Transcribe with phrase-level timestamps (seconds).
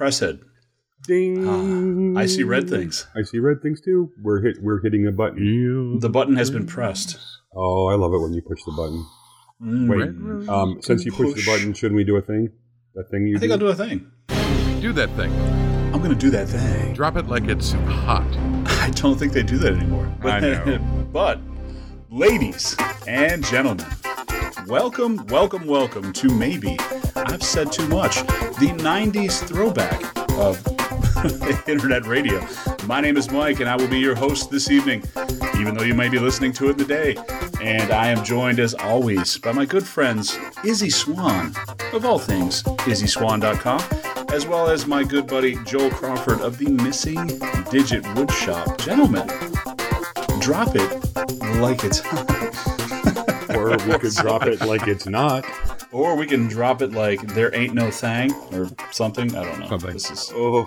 [0.00, 0.40] Presshead.
[1.06, 2.16] Ding.
[2.16, 3.06] I see red things.
[3.14, 4.10] I see red things too.
[4.22, 4.56] We're hit.
[4.62, 5.98] We're hitting a button.
[5.98, 7.18] The button has been pressed.
[7.54, 9.06] Oh, I love it when you push the button.
[9.62, 9.88] Mm.
[10.40, 12.48] Wait, um, since you pushed the button, shouldn't we do a thing?
[12.94, 13.54] That thing you I think do?
[13.54, 14.10] I'll do a thing.
[14.80, 15.32] Do that thing.
[15.92, 16.94] I'm going to do that thing.
[16.94, 18.26] Drop it like it's hot.
[18.66, 20.10] I don't think they do that anymore.
[20.22, 20.78] I know.
[21.12, 21.40] but,
[22.08, 22.74] ladies
[23.06, 23.84] and gentlemen,
[24.66, 26.76] welcome, welcome, welcome to maybe
[27.16, 28.16] I've said too much,
[28.58, 30.00] the 90s throwback
[30.38, 30.64] of
[31.68, 32.46] internet radio.
[32.86, 35.02] My name is Mike, and I will be your host this evening,
[35.58, 37.16] even though you may be listening to it in the day.
[37.60, 41.54] And I am joined, as always, by my good friends Izzy Swan,
[41.92, 43.80] of all things, IzzySwan.com,
[44.32, 47.26] as well as my good buddy Joel Crawford of the Missing
[47.70, 48.78] Digit Woodshop.
[48.78, 49.26] Gentlemen,
[50.40, 52.00] drop it like it's
[53.56, 55.44] or we could drop it like it's not.
[55.92, 59.34] Or we can drop it like there ain't no thing or something.
[59.36, 59.68] I don't know.
[59.68, 59.92] Something.
[59.92, 60.66] This is Oh,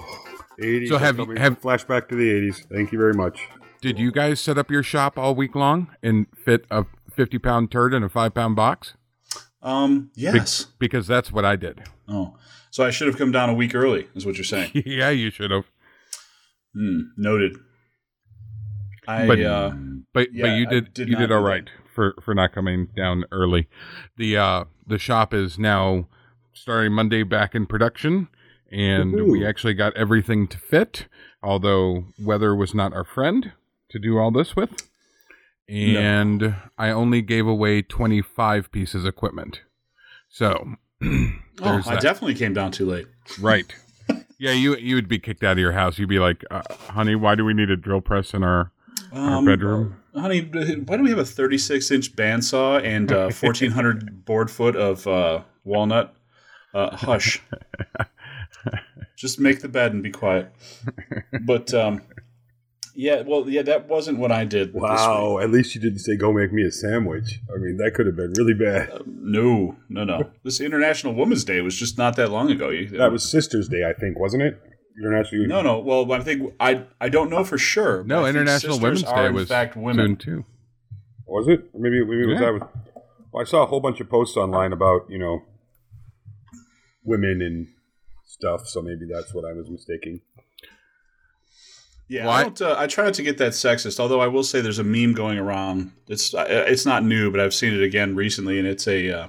[0.60, 0.88] 80s.
[0.90, 2.66] So have you- have- flashback to the 80s.
[2.72, 3.48] Thank you very much.
[3.82, 7.72] Did you guys set up your shop all week long and fit a 50 pound
[7.72, 8.94] turd in a five pound box?
[9.62, 10.68] um Be- yes.
[10.78, 11.84] because that's what I did.
[12.10, 12.36] Oh,
[12.70, 14.72] so I should have come down a week early, is what you're saying.
[14.86, 15.66] yeah, you should have.
[16.76, 17.02] Hmm.
[17.18, 17.58] Noted.
[19.08, 19.72] I But- uh,
[20.14, 21.62] But Yeah, but you did, did you did all right.
[21.62, 21.83] all that.
[21.94, 23.68] For for not coming down early.
[24.18, 26.08] The uh the shop is now
[26.54, 28.28] starting Monday back in production
[28.72, 29.32] and Woohoo.
[29.32, 31.08] we actually got everything to fit,
[31.44, 33.52] although weather was not our friend
[33.90, 34.90] to do all this with.
[35.70, 39.62] And I only gave away 25 pieces of equipment.
[40.30, 42.02] So oh, I that.
[42.02, 43.06] definitely came down too late.
[43.40, 43.74] Right.
[44.40, 45.98] yeah, you you would be kicked out of your house.
[46.00, 48.72] You'd be like, uh, "Honey, why do we need a drill press in our
[49.14, 54.26] our Um, bedroom?" Honey, why do we have a 36 inch bandsaw and uh, 1400
[54.26, 56.16] board foot of uh, walnut?
[56.74, 57.42] Uh, hush.
[59.18, 60.52] Just make the bed and be quiet.
[61.46, 62.02] But um,
[62.96, 64.74] yeah, well, yeah, that wasn't what I did.
[64.74, 65.40] Wow.
[65.40, 67.40] At least you didn't say, go make me a sandwich.
[67.54, 68.92] I mean, that could have been really bad.
[68.92, 69.08] week.
[69.08, 70.30] No, no, no.
[70.44, 72.72] This International Women's Day was just not that long ago.
[72.92, 74.62] That was Sister's Day, I think, wasn't it?
[75.00, 75.48] International.
[75.48, 75.80] no, no.
[75.80, 78.04] Well, I think I I don't know for sure.
[78.04, 80.16] No, International Women's are Day in was fact women.
[80.16, 80.46] too.
[81.26, 81.70] Was it?
[81.74, 82.52] Or maybe maybe it was Yeah.
[82.52, 82.54] that.
[82.54, 82.62] Was,
[83.32, 85.42] well, I saw a whole bunch of posts online about you know
[87.04, 87.68] women and
[88.26, 90.22] stuff, so maybe that's what I was mistaking.
[92.08, 92.62] Yeah, Why- I don't.
[92.62, 94.00] Uh, I try not to get that sexist.
[94.00, 95.92] Although I will say there's a meme going around.
[96.08, 99.10] It's uh, it's not new, but I've seen it again recently, and it's a.
[99.10, 99.28] Uh,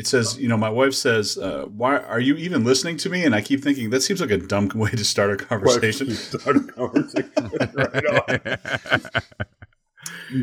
[0.00, 3.24] it says, you know, my wife says, uh, "Why are you even listening to me?"
[3.26, 6.56] And I keep thinking that seems like a dumb way to start a conversation Start
[6.56, 7.32] a conversation.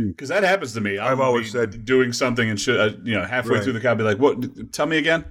[0.07, 0.97] because that happens to me.
[0.97, 3.63] I'll I've always be said- doing something and should, uh, you know, halfway Right.
[3.63, 4.72] through the call, be like, "What?
[4.72, 5.25] Tell me again."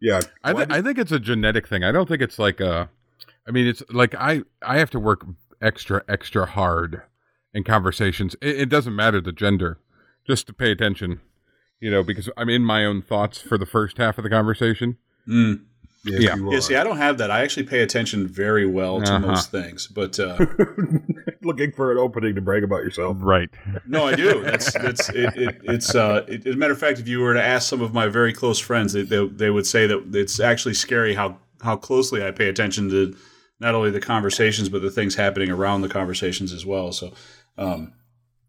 [0.00, 0.20] Yeah.
[0.42, 1.82] I, th- I think it's a genetic thing.
[1.84, 2.90] I don't think it's like a.
[3.46, 5.24] I mean, it's like I I have to work
[5.62, 7.02] extra extra hard
[7.54, 8.34] in conversations.
[8.42, 9.78] It, it doesn't matter the gender,
[10.26, 11.20] just to pay attention.
[11.80, 14.96] You know, because I'm in my own thoughts for the first half of the conversation.
[15.28, 15.64] Mm.
[16.06, 16.36] Yes, Yeah.
[16.50, 17.30] Yeah, see, I don't have that.
[17.30, 19.26] I actually pay attention very well to Uh-huh.
[19.26, 20.38] most things, but uh,
[21.42, 23.16] Looking for an opening to brag about yourself.
[23.20, 23.50] Right.
[23.86, 24.42] No, I do.
[24.42, 25.94] That's that's it, it, it's.
[25.94, 28.06] Uh, it, as a matter of fact, if you were to ask some of my
[28.06, 32.24] very close friends, they, they they would say that it's actually scary how how closely
[32.24, 33.14] I pay attention to
[33.60, 36.92] not only the conversations but the things happening around the conversations as well.
[36.92, 37.12] So,
[37.58, 37.92] um,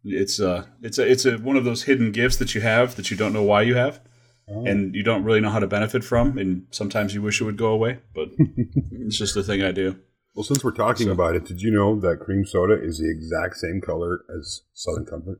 [0.05, 3.09] it's uh it's a it's a one of those hidden gifts that you have that
[3.11, 3.99] you don't know why you have.
[4.47, 7.57] And you don't really know how to benefit from, and sometimes you wish it would
[7.57, 9.97] go away, but it's just a thing I do.
[10.35, 13.09] Well, since we're talking So- about it, did you know that cream soda is the
[13.09, 15.39] exact same color as Southern Comfort?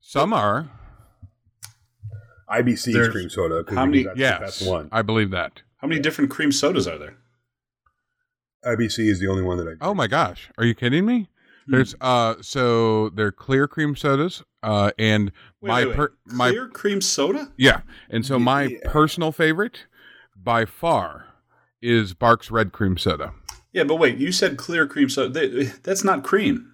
[0.00, 0.68] Some are.
[2.50, 3.62] IBC There's- cream soda.
[3.72, 4.38] how many- That's Yes.
[4.38, 4.88] the best one.
[4.90, 5.62] I believe that.
[5.76, 7.16] How many different cream sodas are there?
[8.64, 9.74] IBC is the only one that I.
[9.86, 10.50] Oh my gosh.
[10.58, 11.28] Are you kidding me?
[11.68, 15.30] There's uh so they're clear cream sodas uh and
[15.60, 15.96] Wait, my wait, wait.
[15.96, 17.52] per- my clear cream soda.
[17.56, 17.80] yeah.
[18.10, 18.78] And so my Yeah.
[18.86, 19.86] personal favorite
[20.36, 21.26] by far
[21.82, 23.32] is Barq's red cream soda.
[23.72, 25.28] Yeah, but wait, you said clear cream soda.
[25.28, 26.72] They, that's not cream.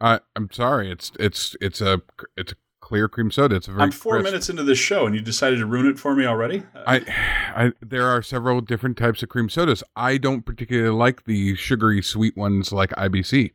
[0.00, 0.90] I I'm sorry.
[0.92, 2.00] It's it's it's a
[2.36, 3.56] it's a clear cream soda.
[3.56, 5.86] It's a very I'm four crisp- minutes into this show, and you decided to ruin
[5.88, 6.62] it for me already.
[6.86, 7.00] I,
[7.56, 9.82] I there are several different types of cream sodas.
[9.96, 13.50] I don't particularly like the sugary sweet ones like IBC.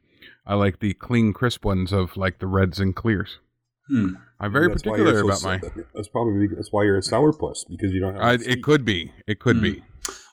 [0.45, 3.39] I like the clean crisp ones of like the reds and clears.
[3.87, 4.15] Hmm.
[4.39, 5.61] I'm very particular about so- my.
[5.93, 8.23] That's probably that's why you're a sourpuss because you don't have.
[8.23, 9.11] I, it could be.
[9.27, 9.83] It could be.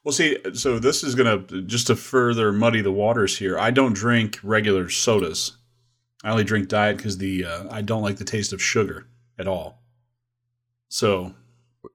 [0.05, 3.59] Well, see, so this is gonna just to further muddy the waters here.
[3.59, 5.56] I don't drink regular sodas.
[6.25, 9.06] I only drink diet because the uh, I don't like the taste of sugar
[9.38, 9.82] at all.
[10.88, 11.35] So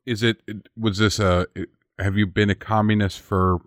[0.06, 0.42] Is it?
[0.78, 1.48] Was this a?
[2.00, 3.60] have you been a communist for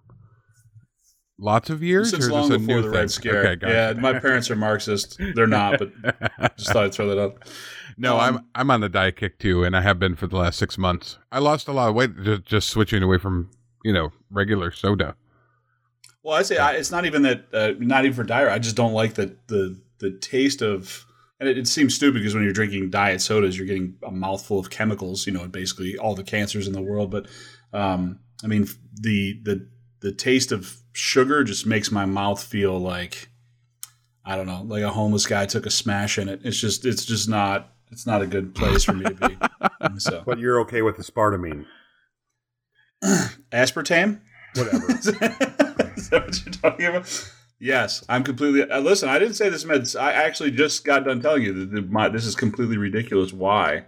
[1.41, 2.11] lots of years?
[2.11, 2.93] Since or long is this a before the thing?
[2.93, 3.39] Red Scare.
[3.39, 3.73] Okay, gotcha.
[3.73, 5.21] Yeah, my parents are Marxist.
[5.35, 5.93] They're not, but
[6.57, 7.49] just thought I'd throw that out.
[7.97, 10.37] no, um, I'm I'm on the diet kick too, and I have been for the
[10.37, 11.19] last six months.
[11.33, 13.51] I lost a lot of weight just, just switching away from
[13.85, 15.17] you know regular soda.
[16.23, 17.45] Well, I say I, it's not even that.
[17.53, 18.51] Uh, not even for diet.
[18.51, 21.07] I just don't like the the the taste of.
[21.39, 24.59] And it, it seems stupid because when you're drinking diet sodas, you're getting a mouthful
[24.59, 25.27] of chemicals.
[25.27, 27.11] You know, and basically all the cancers in the world.
[27.11, 27.29] But
[27.73, 29.67] um, I mean, the the
[30.01, 33.29] the taste of sugar just makes my mouth feel like
[34.25, 36.41] I don't know, like a homeless guy took a smash in it.
[36.45, 39.37] It's just it's just not it's not a good place for me to be.
[39.99, 41.67] So But you're okay with the spartamine.
[43.53, 44.21] aspartame.
[44.55, 44.93] Whatever.
[45.97, 47.31] Is that what you're talking about?
[47.59, 48.63] Yes, I'm completely.
[48.71, 49.95] Uh, listen, I didn't say this meant.
[49.97, 53.33] I actually just got done telling you that the, my, this is completely ridiculous.
[53.33, 53.85] Why?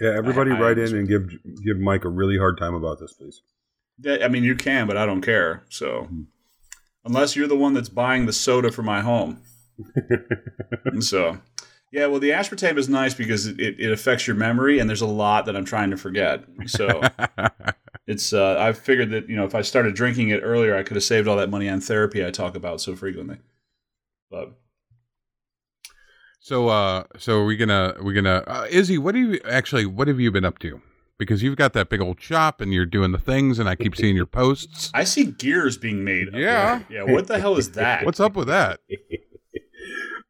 [0.00, 1.28] yeah, everybody I- I write in and give
[1.64, 3.42] give Mike a really hard time about this, please.
[4.06, 5.64] I mean, you can, but I don't care.
[5.68, 6.08] So,
[7.04, 9.42] unless you're the one that's buying the soda for my home,
[11.00, 11.38] so
[11.92, 12.06] yeah.
[12.06, 15.46] Well, the aspartame is nice because it, it, affects your memory, and there's a lot
[15.46, 16.44] that I'm trying to forget.
[16.66, 17.02] So
[18.06, 18.32] it's.
[18.32, 21.04] Uh, I've figured that you know if I started drinking it earlier, I could have
[21.04, 23.38] saved all that money on therapy I talk about so frequently.
[24.30, 24.52] But
[26.40, 28.98] so uh, so are we gonna we gonna uh, Izzy?
[28.98, 29.86] What do you actually?
[29.86, 30.80] What have you been up to?
[31.20, 33.94] Because you've got that big old shop and you're doing the things, and I keep
[33.94, 34.90] seeing your posts.
[34.94, 36.28] I see gears being made.
[36.32, 36.80] Yeah.
[36.88, 37.02] Yeah.
[37.02, 38.06] What the hell is that?
[38.06, 38.80] What's up with that?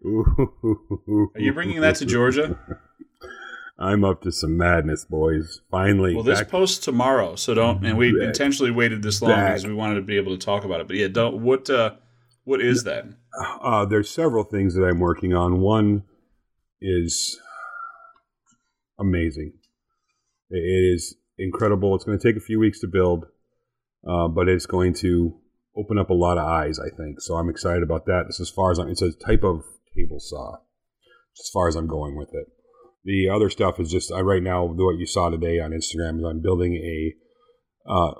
[0.04, 2.58] Are you bringing that to Georgia?
[3.78, 5.60] I'm up to some madness, boys.
[5.70, 6.14] Finally.
[6.16, 7.86] Well, this back- posts tomorrow, so don't.
[7.86, 8.26] And we Back.
[8.28, 9.50] intentionally waited this long Back.
[9.50, 10.88] because we wanted to be able to talk about it.
[10.88, 11.40] But yeah, don't.
[11.42, 11.70] What?
[11.70, 11.92] uh
[12.44, 13.06] What is that?
[13.62, 15.60] uh, there's several things that I'm working on.
[15.60, 16.02] One
[16.80, 17.38] is
[18.98, 19.52] amazing.
[20.50, 21.94] It is incredible.
[21.94, 23.26] It's going to take a few weeks to build,
[24.06, 25.38] uh, but it's going to
[25.76, 26.78] open up a lot of eyes.
[26.78, 27.36] I think so.
[27.36, 28.24] I'm excited about that.
[28.26, 29.62] This, as far as I'm, it's a type of
[29.96, 30.56] table saw.
[31.38, 32.46] As far as I'm going with it,
[33.04, 36.24] the other stuff is just I right now what you saw today on Instagram is
[36.24, 37.14] I'm building a.
[37.88, 38.12] Uh,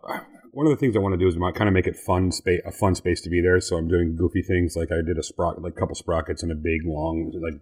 [0.53, 2.63] one of the things I want to do is kind of make it fun space,
[2.65, 3.61] a fun space to be there.
[3.61, 6.51] So I'm doing goofy things like I did a sprocket, like a couple sprockets and
[6.51, 7.61] a big long, like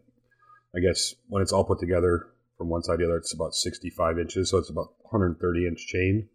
[0.76, 3.54] I guess when it's all put together from one side to the other, it's about
[3.54, 6.28] 65 inches, so it's about 130 inch chain.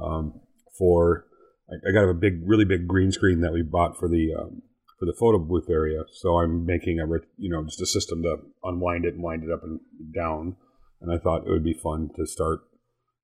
[0.00, 0.40] Um,
[0.78, 1.26] for
[1.68, 4.62] I, I got a big, really big green screen that we bought for the um,
[4.98, 6.04] for the photo booth area.
[6.12, 7.06] So I'm making a
[7.36, 9.80] you know just a system to unwind it and wind it up and
[10.14, 10.56] down.
[11.00, 12.60] And I thought it would be fun to start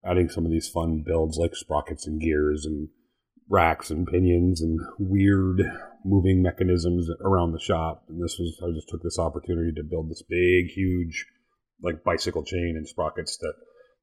[0.04, 2.88] adding some of these fun builds like sprockets and gears and
[3.48, 5.62] racks and pinions and weird
[6.04, 8.04] moving mechanisms around the shop.
[8.08, 11.26] And this was I just took this opportunity to build this big, huge
[11.82, 13.54] like bicycle chain and sprockets that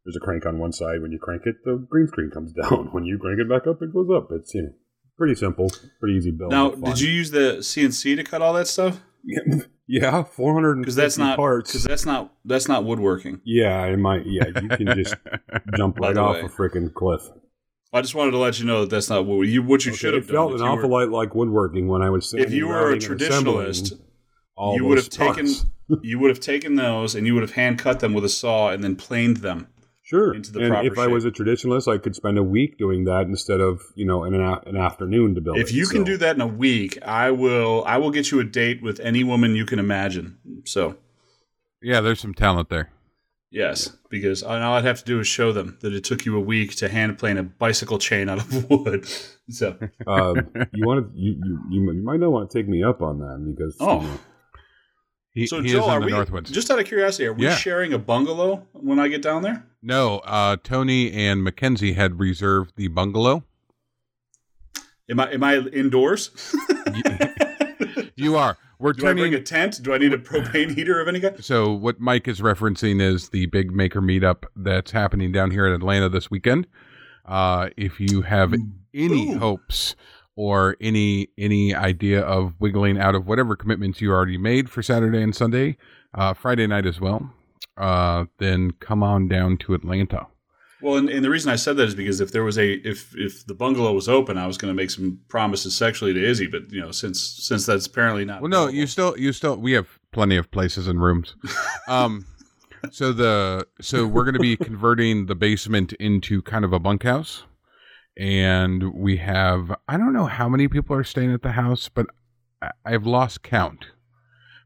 [0.06, 1.02] there's a crank on one side.
[1.02, 2.90] When you crank it, the green screen comes down.
[2.92, 4.30] When you crank it back up, it goes up.
[4.32, 4.70] It's you know
[5.18, 6.52] pretty simple, pretty easy build.
[6.52, 9.00] Now, did you use the CNC to cut all that stuff?
[9.24, 11.72] Yeah, yeah, four hundred Because that's not parts.
[11.72, 13.42] because that's not that's not woodworking.
[13.46, 14.26] yeah, it might.
[14.26, 15.16] Yeah, you can just
[15.76, 16.42] jump right off way.
[16.42, 17.22] a freaking cliff.
[17.94, 19.98] I just wanted to let you know that that's not what you what you Okay,
[19.98, 20.62] should have It felt done.
[20.62, 22.34] an awful lot like woodworking when I was.
[22.34, 23.92] If you were a routing and assembling traditionalist,
[24.76, 25.48] you would have taken.
[26.02, 28.70] You would have taken those and you would have hand cut them with a saw
[28.70, 29.68] and then planed them.
[30.04, 30.36] Sure.
[30.36, 33.06] into the and proper if I was a traditionalist, I could spend a week doing
[33.06, 35.58] that instead of you know in an, a- an afternoon to build.
[35.58, 35.62] It.
[35.62, 35.74] If it.
[35.74, 38.84] you can do that in a week, I will I will get you a date
[38.84, 40.38] with any woman you can imagine.
[40.66, 40.96] So
[41.82, 42.92] yeah, there's some talent there.
[43.50, 46.40] yes, because all I'd have to do is show them that it took you a
[46.40, 49.08] week to hand plane a bicycle chain out of wood.
[49.50, 49.76] So
[50.06, 53.02] um, you want to, you, you you you might not want to take me up
[53.02, 54.02] on that because Oh.
[54.02, 54.20] you know,
[55.36, 56.50] He, so he Joel, are the we Northwoods.
[56.52, 57.28] just out of curiosity?
[57.28, 57.56] Are we Yeah.
[57.56, 59.66] sharing a bungalow when I get down there?
[59.84, 63.44] no, uh, Tony and Mackenzie had reserved the bungalow.
[65.10, 66.32] Am I am I indoors?
[68.16, 68.58] You are.
[68.80, 69.82] We're Do I bring a tent?
[69.84, 71.44] Do I need a propane heater of any kind?
[71.44, 75.74] So what Mike is referencing is the big maker meetup that's happening down here in
[75.74, 76.68] Atlanta this weekend.
[77.26, 78.54] Uh, if you have
[78.94, 79.38] any Ooh.
[79.40, 79.96] hopes
[80.36, 85.22] or any any idea of wiggling out of whatever commitments you already made for Saturday
[85.22, 85.78] and Sunday,
[86.14, 87.34] uh, Friday night as well,
[87.78, 90.28] uh, then come on down to Atlanta.
[90.82, 93.16] Well, and, and the reason I said that is because if there was a if
[93.18, 96.48] if the bungalow was open, I was going to make some promises sexually to Izzy,
[96.48, 98.42] but you know since since that's apparently not.
[98.42, 101.36] Well, no, available- you still you still we have plenty of places and rooms.
[101.88, 102.26] Um,
[102.90, 107.44] so the so we're going to be converting the basement into kind of a bunkhouse,
[108.18, 112.08] and we have I don't know how many people are staying at the house, but
[112.62, 113.88] I- I've lost count.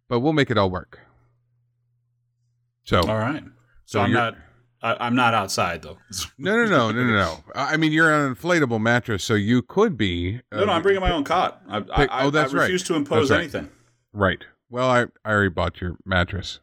[0.08, 1.00] But we'll make it all work.
[2.84, 3.44] So All right.
[3.86, 4.36] So, So I'm not
[4.82, 5.98] I, I'm not outside though.
[6.38, 7.38] No, no, no, no, no, no.
[7.54, 10.40] I mean, you're on an inflatable mattress, so you could be.
[10.52, 11.62] no, no, I'm um, bringing my own cot.
[11.68, 12.64] I, I, Pick- I, oh, that's I right.
[12.64, 13.42] refuse to impose right.
[13.42, 13.70] anything.
[14.14, 14.40] Right.
[14.70, 16.60] Well, I, I already bought your mattress,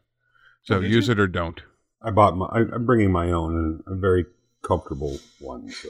[0.63, 1.11] so Oh, use you?
[1.13, 1.61] it or don't.
[2.01, 2.45] I bought my.
[2.47, 4.25] I, I'm bringing my own and a very
[4.63, 5.69] comfortable one.
[5.69, 5.89] So.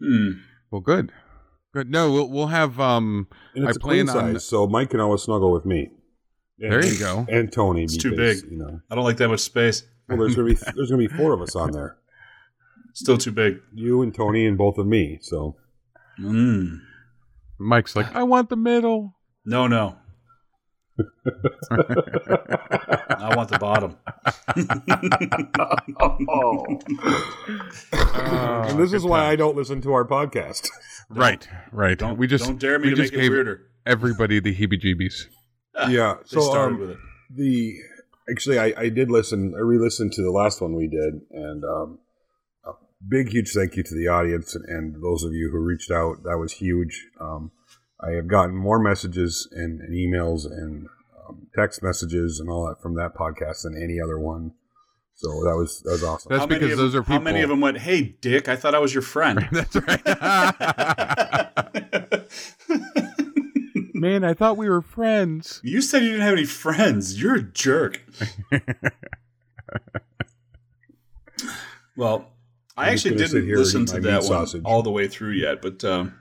[0.00, 0.30] Hmm.
[0.70, 1.12] Well, good,
[1.74, 1.90] good.
[1.90, 2.78] No, we'll we'll have.
[2.78, 5.64] Um, And I it's a queen plan on- size, so Mike can always snuggle with
[5.66, 5.90] me.
[6.60, 7.26] And- There you go.
[7.28, 7.84] And Tony.
[7.84, 8.38] It's too big.
[8.50, 9.84] You know, I don't like that much space.
[10.08, 11.96] well, there's gonna be there's gonna be four of us on there.
[12.94, 13.60] Still too big.
[13.74, 15.18] You and Tony and both of me.
[15.22, 15.56] So
[16.20, 16.80] Mm.
[17.60, 19.14] Mike's like, I want the middle.
[19.44, 19.96] No, no.
[21.70, 23.96] I want the bottom.
[28.68, 30.68] and this is why I don't listen to our podcast.
[31.10, 31.98] Right, right.
[31.98, 33.62] Don't we just don't dare me we to just make it weirder.
[33.86, 35.26] everybody the heebie-jeebies.
[35.88, 36.14] yeah.
[36.20, 36.98] They So started um, with it.
[37.34, 37.74] the
[38.30, 41.98] actually I, I did listen i re-listened to the last one we did and um,
[42.66, 42.72] a
[43.08, 46.24] big huge thank you to the audience and, and those of you who reached out
[46.24, 47.52] that was huge um,
[48.00, 50.86] i have gotten more messages and, and emails and
[51.28, 54.52] um, text messages and all that from that podcast than any other one
[55.14, 57.14] so that was that was awesome That's How many because of those them- are people.
[57.16, 60.06] How many of them went, "Hey, Dick, I thought I was your friend." That's right.
[63.94, 65.60] Man, I thought we were friends.
[65.64, 67.20] you said you didn't have any friends.
[67.20, 68.00] You're a jerk.
[71.96, 72.30] well,
[72.76, 74.62] I I'm actually didn't listen to that one sausage.
[74.64, 76.14] all the way through yet, but um,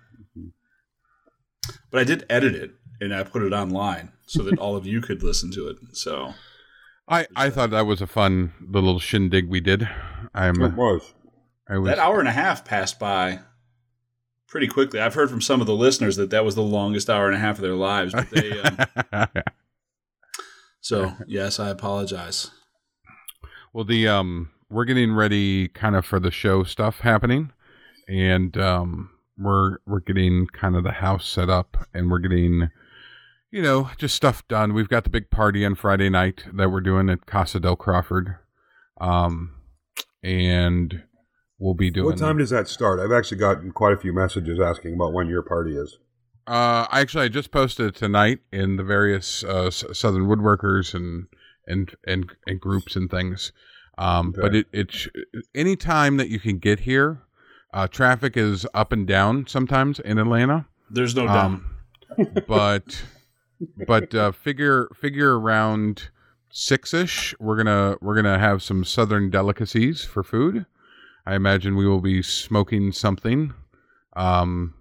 [1.91, 5.01] but I did edit it and I put it online so that all of you
[5.01, 5.77] could listen to it.
[5.93, 6.33] So
[7.07, 9.88] I, I thought that was a fun little shindig we did.
[10.33, 11.13] I'm it was
[11.69, 13.39] I was that hour and a half passed by
[14.47, 15.00] pretty quickly.
[15.00, 17.39] I've heard from some of the listeners that that was the longest hour and a
[17.39, 18.13] half of their lives.
[18.13, 19.27] But they, um,
[20.81, 22.51] so yes, I apologize.
[23.74, 27.51] well the um we're getting ready kind of for the show stuff happening
[28.07, 32.70] and um we're we're getting kind of the house set up and we're getting
[33.51, 36.82] you know just stuff done we've got the big party on friday night that we're
[36.82, 38.36] doing at casa del crawford
[39.00, 39.53] um
[40.24, 41.03] and
[41.60, 44.60] we'll be doing what time does that start i've actually gotten quite a few messages
[44.60, 45.98] asking about when your party is
[46.48, 51.27] Uh, actually, I just posted tonight in the various uh, Southern Woodworkers and
[51.65, 53.51] and and and groups and things.
[53.98, 54.41] Um, Okay.
[54.41, 55.10] But it it sh-
[55.53, 57.20] any time that you can get here,
[57.77, 60.65] uh, traffic is up and down sometimes in Atlanta.
[60.89, 61.46] There's no doubt.
[61.46, 61.77] Um,
[62.48, 63.03] but
[63.86, 66.10] but uh, figure figure around
[66.50, 67.36] six ish.
[67.39, 70.65] We're gonna we're gonna have some Southern delicacies for food.
[71.27, 73.53] I imagine we will be smoking something.
[74.15, 74.74] Um,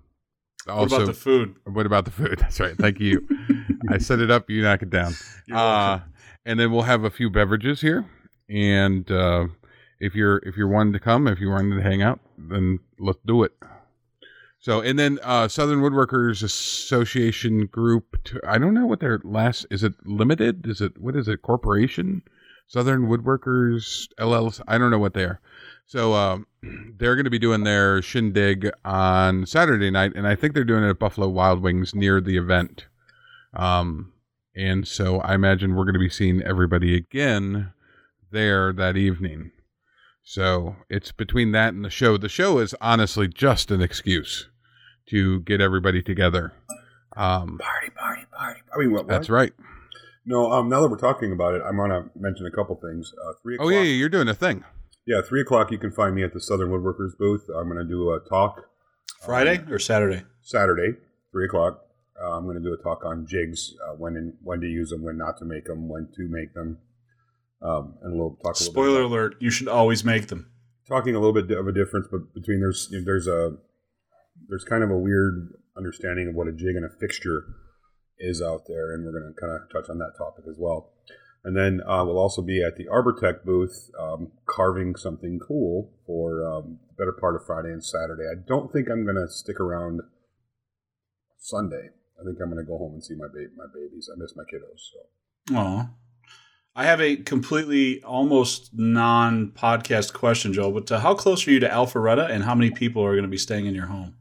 [0.64, 1.54] what also, about the food?
[1.64, 2.38] what about the food?
[2.40, 2.78] That's right.
[2.78, 3.28] Thank you.
[3.90, 4.48] I set it up.
[4.48, 5.12] You knock it down.
[5.46, 6.00] You're Uh,
[6.46, 8.06] and then we'll have a few beverages here.
[8.48, 9.48] And uh,
[10.00, 13.18] if you're if you're wanting to come, if you wanted to hang out, then let's
[13.24, 13.52] do it.
[14.58, 18.16] So and then uh, Southern Woodworkers Association Group.
[18.46, 19.82] I don't know what their last is.
[19.82, 20.66] It limited?
[20.66, 21.42] Is it what is it?
[21.42, 22.22] Corporation?
[22.68, 24.60] Southern Woodworkers LLC.
[24.66, 25.40] I don't know what they are.
[25.86, 26.46] So um,
[26.98, 30.82] they're going to be doing their shindig on Saturday night, and I think they're doing
[30.82, 32.86] it at Buffalo Wild Wings near the event.
[33.54, 34.12] Um,
[34.54, 37.72] and so I imagine we're going to be seeing everybody again
[38.32, 39.52] there that evening.
[40.28, 42.16] So it's between that and the show.
[42.16, 44.48] The show is honestly just an excuse
[45.08, 46.52] to get everybody together.
[47.16, 49.36] Um, party party party i mean what, that's what?
[49.36, 49.52] right.
[50.26, 53.10] no um now that we're talking about it i want to mention a couple things
[53.24, 54.64] uh three o'clock Oh yeah, yeah, you're doing a thing.
[55.06, 55.70] Yeah, three o'clock.
[55.70, 57.46] You can find me at the Southern Woodworkers booth.
[57.56, 58.66] I'm going to do a talk
[59.24, 60.24] Friday or Saturday?
[60.42, 60.98] Saturday,
[61.30, 61.80] three o'clock.
[62.20, 64.90] Uh, I'm going to do a talk on jigs, uh, when and when to use
[64.90, 66.78] them, when not to make them, when to make them,
[67.66, 68.54] um, and a little talk.
[68.54, 70.50] A little Spoiler alert: You should always make them.
[70.88, 73.56] talking a little bit of a difference, but between there's there's a
[74.48, 77.42] there's kind of a weird understanding of what a jig and a fixture
[78.18, 80.92] is out there, and we're going to kind of touch on that topic as well.
[81.44, 86.44] And then uh, we'll also be at the ArborTech booth um, carving something cool for
[86.44, 88.24] um, the better part of Friday and Saturday.
[88.24, 90.00] I don't think I'm going to stick around
[91.38, 91.90] Sunday.
[92.20, 94.10] I think I'm going to go home and see my ba- my babies.
[94.12, 94.90] I miss my kiddos.
[94.90, 95.90] So Aw.
[96.78, 100.70] I have a completely almost non-podcast question, Joe.
[100.70, 103.28] But uh, how close are you to Alpharetta, and how many people are going to
[103.28, 104.14] be staying in your home?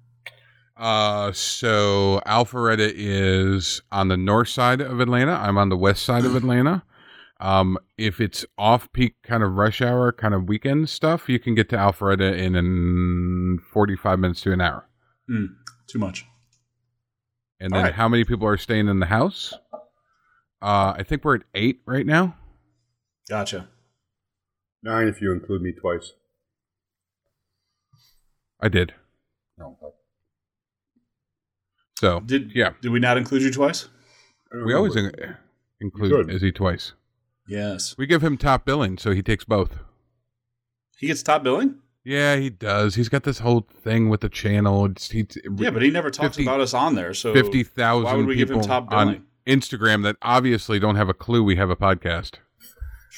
[0.78, 5.34] Uh, so Alpharetta is on the north side of Atlanta.
[5.34, 6.84] I'm on the west side of Atlanta.
[7.42, 11.56] Um, if it's off peak kind of rush hour, kind of weekend stuff, you can
[11.56, 14.88] get to Alpharetta in, in 45 minutes to an hour.
[15.88, 16.26] Too much.
[17.60, 17.94] And then right.
[17.94, 19.54] how many people are staying in the house?
[20.62, 22.36] Uh, I think we're at eight right now.
[23.30, 23.68] Gotcha.
[24.84, 26.14] nine if you include me twice.
[28.62, 28.94] I did.
[29.58, 29.78] No,
[31.98, 33.88] So Did yeah, Did we not include you twice?
[34.66, 35.12] We always in-
[35.82, 36.30] include Good.
[36.36, 36.94] Izzy twice.
[37.48, 37.96] Yes.
[37.98, 39.78] We give him top billing, so he takes both.
[40.98, 41.76] He gets top billing.
[42.04, 42.96] Yeah, he does.
[42.96, 44.86] He's got this whole thing with the channel.
[44.86, 45.26] It's, he,
[45.58, 47.14] Yeah, but he never talks 50 about us on there.
[47.14, 48.04] So fifty thousand.
[48.06, 49.26] why would we give people him top on?
[49.48, 52.36] Instagram that obviously don't have a clue we have a podcast.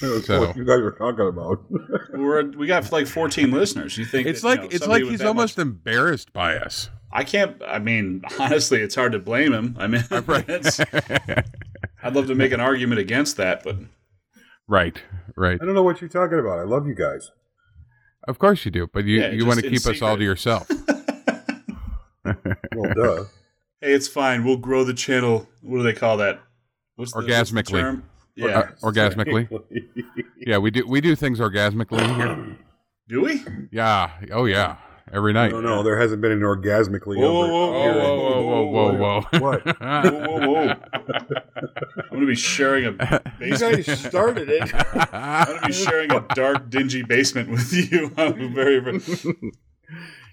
[0.01, 1.65] That's So- what you guys were talking about.
[2.13, 3.97] We're we got like 14 listeners.
[3.97, 6.89] You think It's that, you like know, it's like he's almost much- embarrassed by us.
[7.11, 7.61] I can't.
[7.65, 9.75] I mean, honestly, it's hard to blame him.
[9.79, 10.79] I mean, it's-
[12.03, 13.77] I'd love to make an argument against that, but
[14.67, 15.01] right,
[15.35, 15.57] right.
[15.61, 16.59] I don't know what you're talking about.
[16.59, 17.31] I love you guys.
[18.27, 20.23] Of course you do, but you, Yeah, you want to in keep us all to
[20.23, 20.69] yourself.
[22.25, 23.23] Well, duh.
[23.81, 24.43] hey, it's fine.
[24.43, 25.47] We'll grow the channel.
[25.61, 26.41] What do they call that?
[26.97, 27.79] What's the, what's the Orgasmically.
[27.79, 28.03] term?
[28.41, 28.70] Uh, Yeah.
[28.82, 29.48] orgasmically.
[30.38, 32.58] Yeah, we do we do things orgasmically here.
[33.10, 33.44] do we?
[33.72, 34.12] Yeah.
[34.32, 34.77] Oh yeah.
[35.13, 35.51] Every night.
[35.53, 37.17] No, no, there hasn't been an orgasmically.
[37.17, 39.39] Whoa, over- whoa, whoa, Whoa, whoa, whoa, whoa, whoa, whoa.
[39.39, 39.65] What?
[39.82, 40.74] Whoa, whoa, whoa!
[41.98, 44.70] I'm gonna be sharing a You guys started it.
[45.13, 48.12] I'm gonna be sharing a dark, dingy basement with you.
[48.17, 49.00] I'm very, very.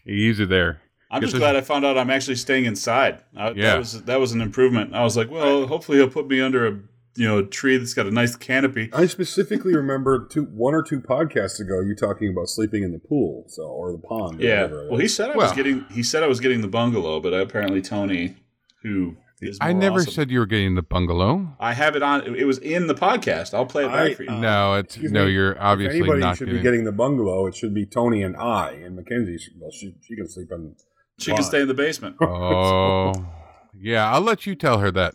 [0.06, 0.80] Easy there.
[1.10, 3.20] I'm Get just this- glad I found out I'm actually staying inside.
[3.36, 3.70] I, Yeah.
[3.74, 4.94] that was that was an improvement.
[4.94, 6.80] I was like, well, hopefully he'll put me under a
[7.16, 8.90] you know a tree that's got a nice canopy.
[8.92, 12.98] I specifically remember two, one or two podcasts ago, you talking about sleeping in the
[12.98, 14.40] pool, so or the pond.
[14.40, 14.62] or Yeah.
[14.62, 17.32] whatever Well, he said I was getting he said I was getting the bungalow, but
[17.34, 18.36] apparently Tony,
[18.82, 21.54] who is I never awesome- said you were getting the bungalow.
[21.60, 22.34] I have it on.
[22.34, 23.52] It was in the podcast.
[23.52, 24.30] I'll play it back I- for you.
[24.30, 25.26] uh, no, it's no.
[25.26, 26.60] me, You're If obviously anybody not should getting.
[26.60, 28.70] be getting the bungalow, it should be Tony and I.
[28.72, 30.74] And Mackenzie, well, she she can sleep in.
[31.18, 32.16] she can stay in the basement.
[32.22, 33.12] oh,
[33.78, 34.10] yeah.
[34.12, 35.14] I'll let you tell her that.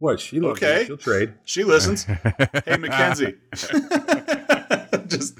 [0.00, 0.82] What she loves Okay.
[0.82, 0.86] it.
[0.86, 1.34] She'll trade.
[1.44, 2.02] She listens.
[2.66, 3.34] hey, Mackenzie.
[5.06, 5.38] just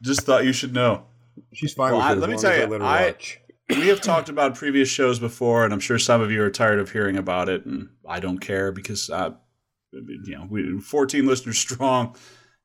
[0.00, 1.04] just thought you should know.
[1.52, 2.18] She's fine Well, with I- it.
[2.18, 3.38] let me tell you, I let her I- watch.
[3.70, 6.78] we have talked about previous shows before, and I'm sure some of you are tired
[6.78, 9.30] of hearing about it, and I don't care because uh,
[9.92, 12.16] you know we 14 listeners strong.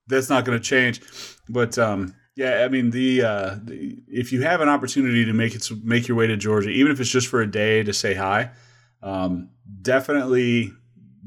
[0.07, 1.01] That's not going to change,
[1.49, 5.53] but um, yeah, I mean the, uh, the if you have an opportunity to make
[5.55, 8.13] it make your way to Georgia, even if it's just for a day to say
[8.13, 8.51] hi,
[9.03, 9.49] um,
[9.81, 10.71] definitely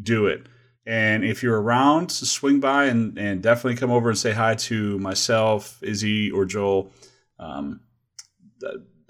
[0.02, 0.46] do it.
[0.86, 4.98] And if you're around, swing by and, and definitely come over and say hi to
[4.98, 6.90] myself, Izzy, or Joel.
[7.38, 7.80] Um,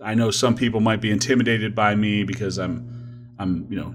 [0.03, 3.95] I know some people might be intimidated by me because I'm, I'm you know,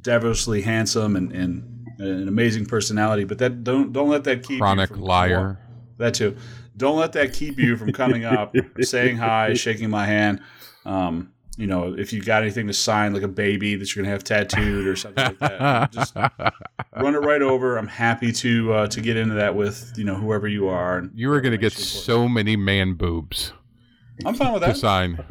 [0.00, 3.24] devilishly handsome and, and an amazing personality.
[3.24, 5.58] But that don't don't let that keep you Chronic from- liar.
[5.98, 6.36] That too.
[6.76, 10.40] Don't let that keep you from coming up, saying hi, shaking my hand.
[10.86, 14.12] Um, you know, if you've got anything to sign, like a baby that you're gonna
[14.12, 17.76] have tattooed or something like that, just run it right over.
[17.76, 20.98] I'm happy to uh, to get into that with you know whoever you are.
[20.98, 23.52] And you are going to get Makes you so many man boobs
[24.24, 24.74] I'm fine with that.
[24.74, 25.24] to sign.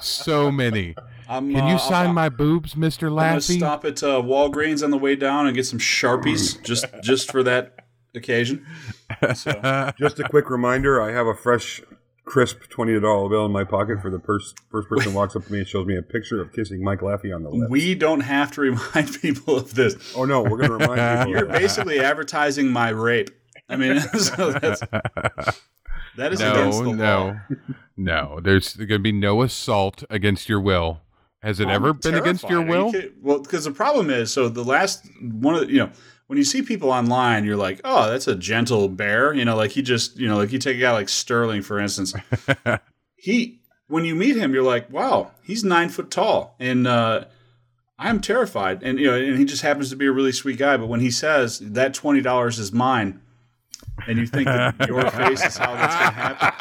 [0.00, 0.94] so many.
[1.28, 4.20] I'm, Can uh, you I'll- sign I'll- my boobs, Mister I'm gonna stop at uh,
[4.22, 8.64] Walgreens on the way down and get some sharpies just just for that occasion.
[9.34, 11.80] So Just a quick reminder: I have a fresh,
[12.28, 15.52] crisp twenty dollar bill in my pocket for the first first person walks up to
[15.52, 17.70] me and shows me a picture of kissing Mike Laffey on the lips.
[17.70, 19.96] we don't have to remind people of this.
[20.14, 21.30] oh no, we're going to remind people.
[21.30, 21.60] You're of that.
[21.60, 23.30] basically advertising my rape.
[23.68, 24.80] I mean, so that's,
[26.16, 27.56] that is against no, the no, law.
[27.96, 28.40] no.
[28.42, 31.00] There's going to be no assault against your will.
[31.42, 32.94] Has it ever I'm been against your terrified.
[32.94, 33.34] Are you will?
[33.36, 35.90] well, because the problem is, so the last one of the, you know,
[36.28, 39.34] when you see people online, you're like, oh, that's a gentle bear.
[39.34, 41.80] You know, like he just, you know, like you take a guy like Sterling, for
[41.80, 42.14] instance.
[43.16, 46.54] he, when you meet him, you're like, wow, he's nine foot tall.
[46.60, 47.24] And, uh,
[47.98, 48.82] I'm terrified.
[48.84, 50.76] And, you know, and he just happens to be a really sweet guy.
[50.76, 53.20] But when he says that $20 is mine,
[54.06, 56.58] and you think that your face is how that's going to happen.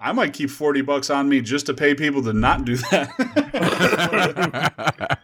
[0.00, 3.10] I might keep 40 bucks on me just to pay people to not do that.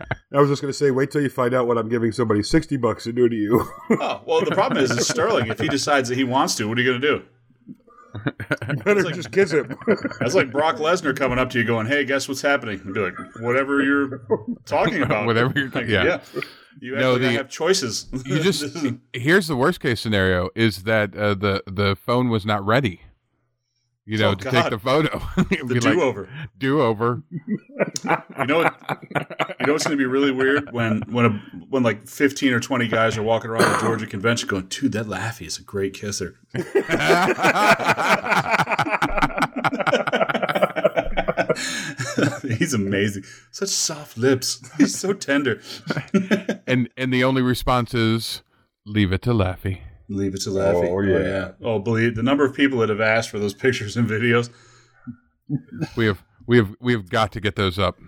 [0.35, 2.43] I was just going to say, wait till you find out what I'm giving somebody
[2.43, 3.67] sixty bucks to do to you.
[4.01, 6.79] oh, well, the problem is, is Sterling, if he decides that he wants to, what
[6.79, 7.23] are you going to do?
[8.85, 9.77] Better like- just kiss him.
[10.21, 12.81] That's like Brock Lesnar coming up to you going, hey, guess what's happening?
[12.85, 14.21] And be like, whatever you're
[14.67, 15.27] talking about.
[15.27, 16.21] Whatever you're- Like, yeah.
[16.81, 18.07] You act No, the- have choices.
[18.27, 18.65] you just
[19.13, 23.03] here's the worst case scenario is that uh, the the phone was not ready.
[24.05, 24.63] You know, Oh, to God.
[24.63, 25.23] take the photo.
[25.37, 26.29] The be like, do-over.
[26.59, 27.23] do over.
[27.31, 28.75] You know what?
[29.61, 31.29] You know what's going to be really weird when when a,
[31.71, 35.07] when like fifteen or twenty guys are walking around the Georgia convention going, "Dude, that
[35.07, 36.35] Laffy is a great kisser."
[42.43, 43.25] He's amazing.
[43.51, 44.61] Such soft lips.
[44.79, 45.61] He's so tender.
[46.67, 48.43] and and the only response is
[48.87, 49.81] leave it to Laffy.
[50.17, 50.89] Leave it to Laffy.
[50.91, 51.53] Oh, yeah.
[51.63, 54.51] Oh, believe the number of people that have asked for those pictures and videos.
[55.97, 57.99] We have we have we have got to get those up.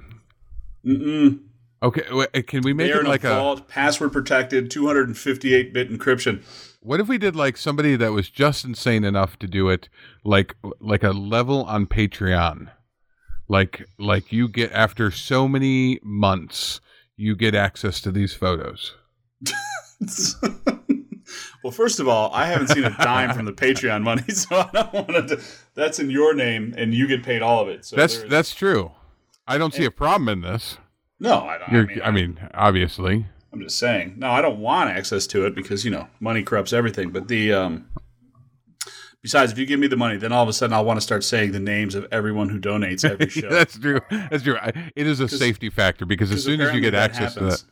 [0.87, 1.41] Mm-mm.
[1.83, 3.37] Okay, wait, uh, can we make They it like a a?
[3.37, 6.43] vault, password protected, 258 bit encryption.
[6.81, 9.89] What if we did like somebody that was just insane enough to do it,
[10.25, 12.71] like like a level on Patreon,
[13.49, 16.81] like like you get after so many months,
[17.17, 18.95] you get access to these photos.
[21.63, 24.71] well, first of all, I haven't seen a dime from the Patreon money, so I
[24.73, 25.41] don't want to.
[25.75, 27.85] That's in your name, and you get paid all of it.
[27.85, 28.93] So That's that's true.
[29.47, 30.79] I don't see a problem in this.
[31.21, 31.41] no.
[31.41, 33.27] I, don't, I mean, I mean, obviously.
[33.53, 34.15] I'm just saying.
[34.17, 37.11] No, I don't want access to it because you know money corrupts everything.
[37.11, 37.87] But the um,
[39.23, 41.01] besides, if you give me the money, then all of a sudden I'll want to
[41.01, 43.49] start saying the names of everyone who donates every show.
[43.49, 44.01] that's true.
[44.11, 44.57] That's true.
[44.57, 47.65] I, it is a safety factor because as soon as you get access happens.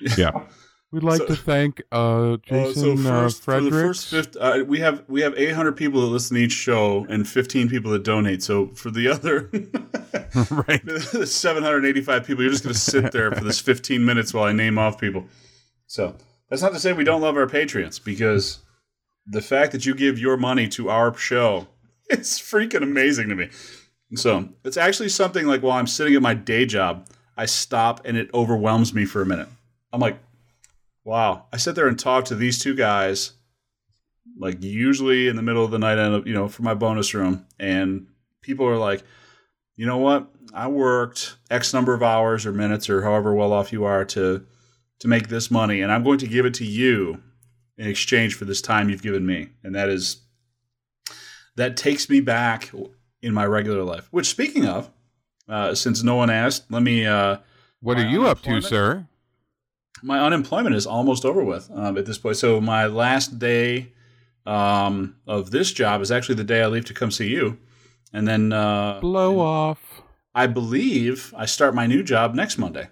[0.00, 0.46] to that, yeah.
[0.90, 1.96] We'd like So- to thank uh,
[2.32, 4.04] Uh, Jason so first, uh, for the Fredericks.
[4.04, 7.28] first fifth, uh, we have we have 800 people that listen to each show and
[7.28, 8.42] 15 people that donate.
[8.42, 10.84] So for the other right.
[11.12, 14.52] the 785 people, you're just going to sit there for this 15 minutes while I
[14.52, 15.24] name off people.
[15.86, 16.14] So
[16.48, 18.60] that's not to say we don't love our Patreons because
[19.26, 21.66] the fact that you give your money to our show,
[22.08, 23.50] it's freaking amazing to me.
[24.14, 28.16] So it's actually something like while I'm sitting at my day job, I stop and
[28.16, 29.48] it overwhelms me for a minute.
[29.92, 30.18] I'm like,
[31.08, 31.46] wow.
[31.52, 33.32] I sit there and talk to these two guys,
[34.38, 37.46] like usually in the middle of the night, and you know, for my bonus room,
[37.58, 38.06] and
[38.42, 39.02] people are like,
[39.74, 40.28] you know what?
[40.52, 44.44] I worked X number of hours or minutes or however well off you are to
[45.00, 47.22] to make this money, and I'm going to give it to you
[47.78, 50.22] in exchange for this time you've given me, and that is
[51.56, 52.70] that takes me back
[53.22, 54.08] in my regular life.
[54.10, 54.90] Which, speaking of,
[55.48, 57.06] uh, since no one asked, let me.
[57.06, 57.38] Uh,
[57.80, 59.06] What are you up to, sir?
[60.02, 62.36] My unemployment is almost over with um, at this point.
[62.36, 63.92] So my last day
[64.46, 67.58] um, of this job is actually the day I leave to come see you,
[68.12, 70.02] and then uh, Blow off.
[70.34, 72.88] I believe I start my new job next Monday.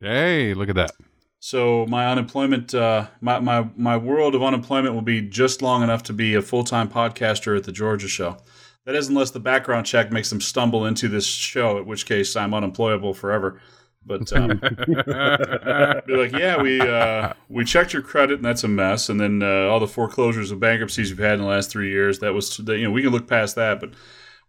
[0.00, 0.92] Hey, look at that.
[1.38, 6.02] So my unemployment, uh, my, my my world of unemployment will be just long enough
[6.04, 8.36] to be a full time podcaster at the Georgia Show.
[8.84, 12.36] That is, unless the background check makes them stumble into this show, at which case
[12.36, 13.60] I'm unemployable forever.
[14.06, 14.48] But um,
[16.06, 19.42] be like, yeah, we uh, we checked your credit and that's a mess, and then
[19.42, 22.20] uh, all the foreclosures and bankruptcies you've had in the last three years.
[22.20, 23.90] That was, you know, we can look past that, but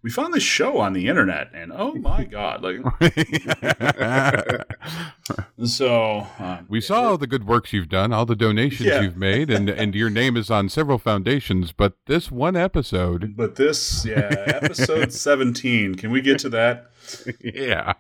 [0.04, 2.78] we found this show on the internet, and oh my god, like
[5.66, 6.28] so.
[6.40, 9.02] Um, we saw all the good works you've done, all the donations Yeah.
[9.02, 11.72] you've made, and and your name is on several foundations.
[11.72, 15.96] But this one episode, But this, yeah, episode 17.
[15.96, 16.92] Can we get to that?
[17.44, 17.94] yeah.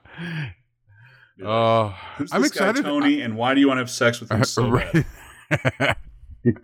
[1.44, 2.84] Uh, Who's I'm this guy, excited.
[2.86, 5.06] Tony, and why do you want to have sex with him so bad?
[5.52, 5.96] Right.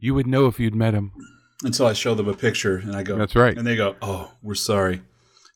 [0.00, 1.12] you would know if you'd met him.
[1.64, 3.56] Until I show them a picture and I go, That's right.
[3.56, 5.02] and they go, oh, we're sorry.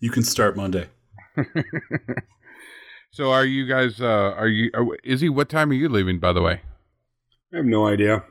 [0.00, 0.88] You can start Monday.
[3.16, 3.98] So, are you guys?
[3.98, 4.70] Uh, are you?
[4.74, 6.18] Are, Izzy, what time are you leaving?
[6.20, 6.61] By the way,
[7.50, 8.24] I have no idea.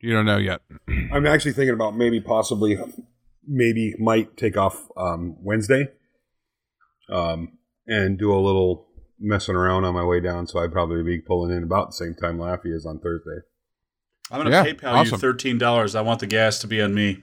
[0.00, 0.60] you don't know yet.
[1.10, 2.76] I'm actually thinking about maybe possibly,
[3.48, 5.88] maybe might take off um, Wednesday,
[7.08, 8.86] um, and do a little
[9.22, 10.46] messing around on my way down.
[10.46, 13.46] So I'd probably be pulling in about the same time Laffy is on Thursday.
[14.30, 15.20] I'm going Yeah, to PayPal awesome.
[15.22, 15.94] you $13.
[15.94, 17.22] I want the gas to be on me.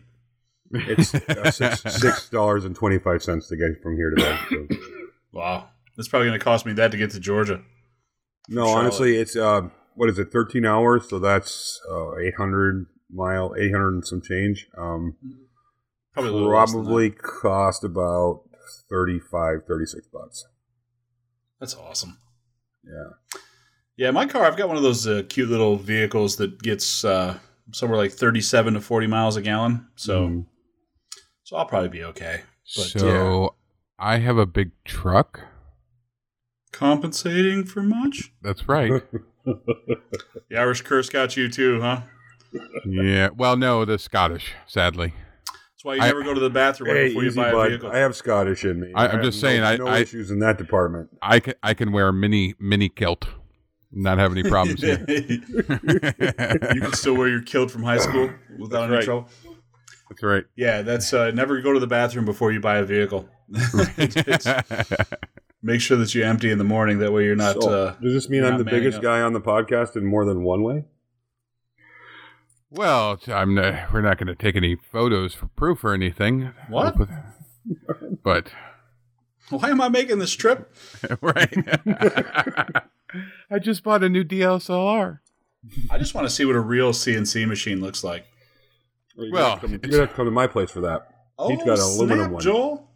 [0.72, 4.40] It's uh, six six dollars and twenty five cents to get from here to there.
[4.50, 4.68] So.
[5.34, 5.70] Wow.
[5.98, 7.62] That's probably going to cost me that to get to Georgia.
[8.48, 8.80] No, Charlotte.
[8.80, 9.62] honestly, it's uh,
[9.96, 10.32] what is it?
[10.32, 14.68] Thirteen hours, so that's uh, eight hundred mile, eight hundred and some change.
[14.78, 15.16] Um,
[16.14, 17.18] Probably a little less than probably that.
[17.22, 18.42] cost about
[18.90, 20.46] 35, 36 bucks.
[21.60, 22.18] That's awesome.
[22.84, 23.40] Yeah.
[23.98, 27.38] Yeah, my car, I've got one of those uh, cute little vehicles that gets uh,
[27.74, 29.88] somewhere like 37 to 40 miles a gallon.
[29.98, 30.46] So, Mhm.
[31.44, 32.44] so I'll probably be okay.
[32.76, 33.56] But, so,
[33.98, 35.42] I have a big truck.
[36.72, 38.32] Compensating for much?
[38.42, 39.04] That's right.
[39.46, 42.02] The Irish curse got you too, huh?
[42.86, 43.30] yeah.
[43.36, 44.54] Well, no, the Scottish.
[44.68, 45.14] Sadly,
[45.80, 47.54] That's why you I- never go to the bathroom hey, before you easy buy a
[47.54, 47.70] bud.
[47.70, 47.92] vehicle.
[47.92, 48.92] I have Scottish in me.
[48.94, 51.10] I- I'm have just no- saying, I- no I- issues in that department.
[51.22, 53.30] I can I can wear a mini mini kilt,
[53.90, 55.06] not have any problems here.
[55.08, 59.04] you can still wear your kilt from high school without any right.
[59.06, 59.30] trouble.
[60.10, 60.44] That's right.
[60.58, 63.30] Yeah, that's uh, never go to the bathroom before you buy a vehicle.
[63.98, 65.06] It's-
[65.64, 67.00] make sure that you empty in the morning.
[67.00, 67.64] That way you're not.
[67.64, 69.04] So, uh, does this mean I'm the biggest up.
[69.04, 70.84] guy on the podcast in more than one way?
[72.72, 76.52] Well, t- I'm not, we're not going to take any photos for proof or anything.
[76.70, 76.96] What?
[78.24, 78.52] But
[79.50, 80.74] why am I making this trip?
[81.22, 81.54] right.
[83.52, 85.20] I just bought a new DSLR.
[85.90, 88.26] I just want to see what a real CNC machine looks like.
[89.16, 90.82] You're Well, gonna have to come- you're gonna have to come to my place for
[90.82, 91.08] that.
[91.38, 92.42] Oh, He's got an aluminum snap, one.
[92.44, 92.90] Joel.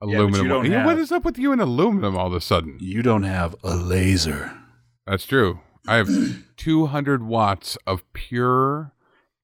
[0.00, 0.48] Aluminum.
[0.48, 2.78] don't Yeah, what have- is up with you and aluminum all of a sudden?
[2.80, 4.56] You don't have a laser.
[5.06, 5.60] That's true.
[5.86, 6.08] I have
[6.56, 8.92] 200 watts of pure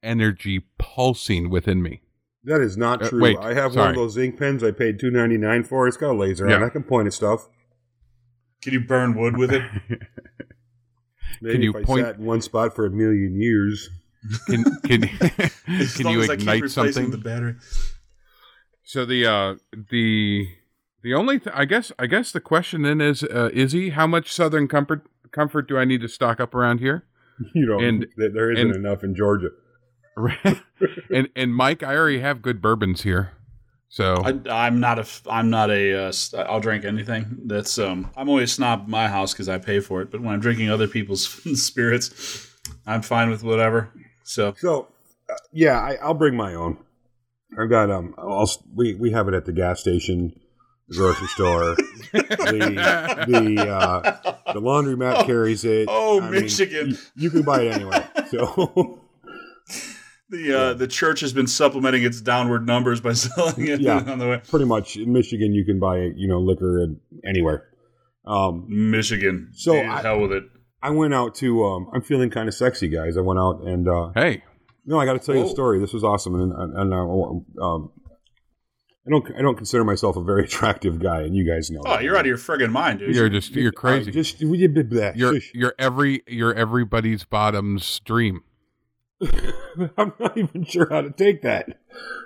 [0.06, 2.00] energy pulsing within me.
[2.44, 3.20] That is not Uh, true.
[3.20, 5.88] wait, I have one of those ink pens I paid two ninety nine for.
[5.88, 6.56] It's got a laser Yeah.
[6.56, 6.62] on.
[6.62, 6.66] it.
[6.66, 7.48] I can point at stuff.
[8.62, 9.62] Can you burn wood with it?
[11.42, 13.90] Maybe you if I point- sat in one spot for a million years.
[14.48, 17.10] Can can can you keep ignite replacing something?
[17.10, 17.54] The battery.
[18.84, 19.54] So the uh
[19.90, 20.46] the
[21.02, 24.32] the only th- I guess I guess the question then is uh, Izzy, how much
[24.32, 27.04] Southern comfort comfort do I need to stock up around here?
[27.54, 29.50] You know, And- there isn't and- enough in Georgia.
[31.10, 33.32] And and Mike, I already have good bourbons here.
[33.88, 36.12] So I, I'm not a I'm not a uh,
[36.48, 37.38] I'll drink anything.
[37.44, 37.78] That's.
[37.78, 38.10] Um.
[38.16, 40.10] I'm always snob at my house because I pay for it.
[40.10, 41.26] But when I'm drinking other people's
[41.62, 42.50] spirits,
[42.86, 43.90] I'm fine with whatever.
[44.24, 44.88] So So,
[45.30, 46.78] uh, yeah, I, I'll bring my own.
[47.58, 50.38] I've got um, I'll, we we have it at the gas station,
[50.88, 51.76] the grocery store,
[52.12, 55.88] the the uh, the laundromat carries it.
[55.90, 56.90] Oh, I mean, Michigan.
[56.90, 58.10] you, you can buy it anywhere.
[58.30, 59.00] So,
[60.28, 63.98] the uh, the church has been supplementing its downward numbers by selling it Yeah.
[64.06, 64.42] on the way.
[64.48, 67.64] pretty much in Michigan, you can buy you know liquor and anywhere.
[68.26, 69.50] Um, Michigan.
[69.54, 70.44] So Dude, I- hell with it.
[70.82, 71.64] I went out to.
[71.64, 73.16] Um, I'm feeling kind of sexy, guys.
[73.16, 74.42] I went out and uh, hey,
[74.84, 75.46] no, I got to tell you Oh.
[75.46, 75.80] a story.
[75.80, 77.90] This was awesome, and and, and uh, um,
[79.06, 81.80] I don't I don't consider myself a very attractive guy, and you guys know.
[81.86, 82.02] Oh, that.
[82.04, 83.14] you're out of your friggin' mind, dude.
[83.16, 84.10] you're just you're All right, crazy.
[84.12, 88.42] just we did blah, blah, You're you're every you're everybody's bottom's dream.
[89.98, 91.66] I'm not even sure how to take that.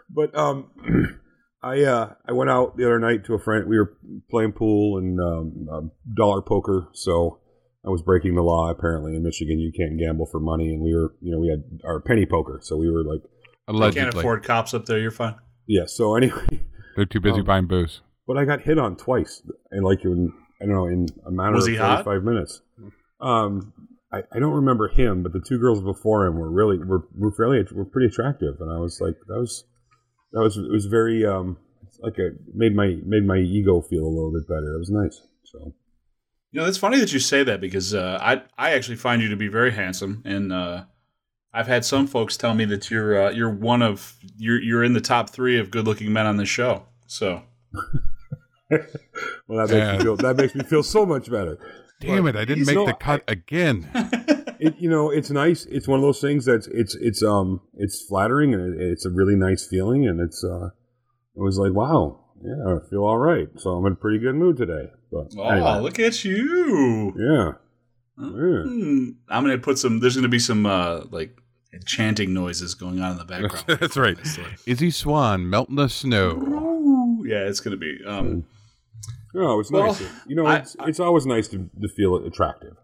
[0.09, 0.71] But um,
[1.63, 3.69] I uh, I went out the other night to a friend.
[3.69, 3.97] We were
[4.31, 6.89] playing pool and um, um, dollar poker.
[6.93, 7.41] So
[7.87, 8.71] I was breaking the law.
[8.71, 10.73] Apparently, in Michigan, you can't gamble for money.
[10.73, 12.61] And we were, you know, we had our penny poker.
[12.63, 13.23] So we were like,
[13.69, 14.99] you can't afford cops up there.
[14.99, 15.37] You're fine.
[15.67, 15.85] yeah.
[15.87, 16.61] So anyway,
[16.97, 18.01] they're too busy Um, buying booze.
[18.27, 21.53] but I got hit on twice, and like in I don't know in a matter
[21.55, 22.05] Was of he hot?
[22.05, 22.63] forty five minutes.
[23.21, 23.73] Um,
[24.13, 27.33] I, I don't remember him, but the two girls before him were really were, were
[27.33, 29.65] fairly were pretty attractive, and I was like that was
[30.33, 31.57] that was it was very um
[32.01, 34.75] like it made my made my ego feel a little bit better.
[34.75, 35.21] It was nice.
[35.45, 35.75] So
[36.53, 39.29] You know, it's funny that you say that because uh, I I actually find you
[39.29, 40.85] to be very handsome, and uh,
[41.53, 44.93] I've had some folks tell me that you're uh, you're one of you're you're in
[44.95, 46.87] the top three of good looking men on the show.
[47.07, 47.43] So
[48.71, 49.93] well that makes Yeah.
[49.97, 51.59] me feel that makes me feel so much better.
[52.01, 52.37] Damn it!
[52.37, 53.89] I didn't make no- the cut again.
[54.63, 55.65] It you know it's nice.
[55.65, 59.11] It's one of those things that's it's it's um it's flattering and it, it's a
[59.11, 60.67] really nice feeling and it's uh
[61.35, 64.35] it was like wow yeah I feel all right so I'm in a pretty good
[64.35, 64.91] mood today.
[65.11, 67.15] But oh, anyway, look at you!
[67.17, 67.53] yeah.
[68.19, 68.63] Yeah.
[68.63, 69.09] Hmm.
[69.29, 70.01] I'm gonna put some.
[70.01, 71.37] There's gonna be some uh, like
[71.73, 73.65] enchanting noises going on in the background.
[73.81, 74.19] That's right.
[74.67, 76.33] Izzy Swan melting the snow.
[76.33, 77.99] Ooh, yeah, it's gonna be.
[78.07, 78.45] Um,
[79.35, 80.03] No, it's Well, nice.
[80.27, 82.75] You know, I- it's, it's always nice to, to feel attractive.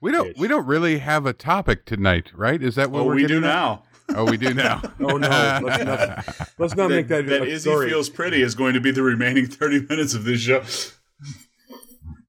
[0.00, 2.62] We don't we don't really have a topic tonight, right?
[2.62, 3.42] Is that what well, we're we do at?
[3.42, 3.84] now.
[4.14, 4.82] Oh, we do now.
[5.00, 7.88] Oh no, let's not, let's not make that, that a Izzy story.
[7.88, 10.62] feels pretty is going to be the remaining 30 minutes of this show.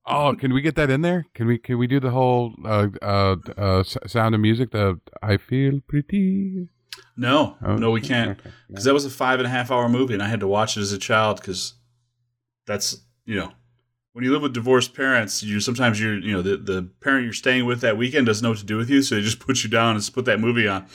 [0.08, 1.26] Oh, can we get that in there?
[1.34, 4.72] Can we can we do the whole uh, uh, uh, sound of music?
[4.72, 6.70] The I feel pretty.
[7.18, 8.40] No, Oh, no, we can't.
[8.40, 8.52] okay.
[8.70, 10.78] Because that was a five and a half hour movie, and I had to watch
[10.78, 11.74] it as a child because
[12.66, 13.52] that's, you know,
[14.14, 17.34] when you live with divorced parents, you sometimes you're, you know, the, the parent you're
[17.34, 19.64] staying with that weekend doesn't know what to do with you, so they just put
[19.64, 20.86] you down and put that movie on.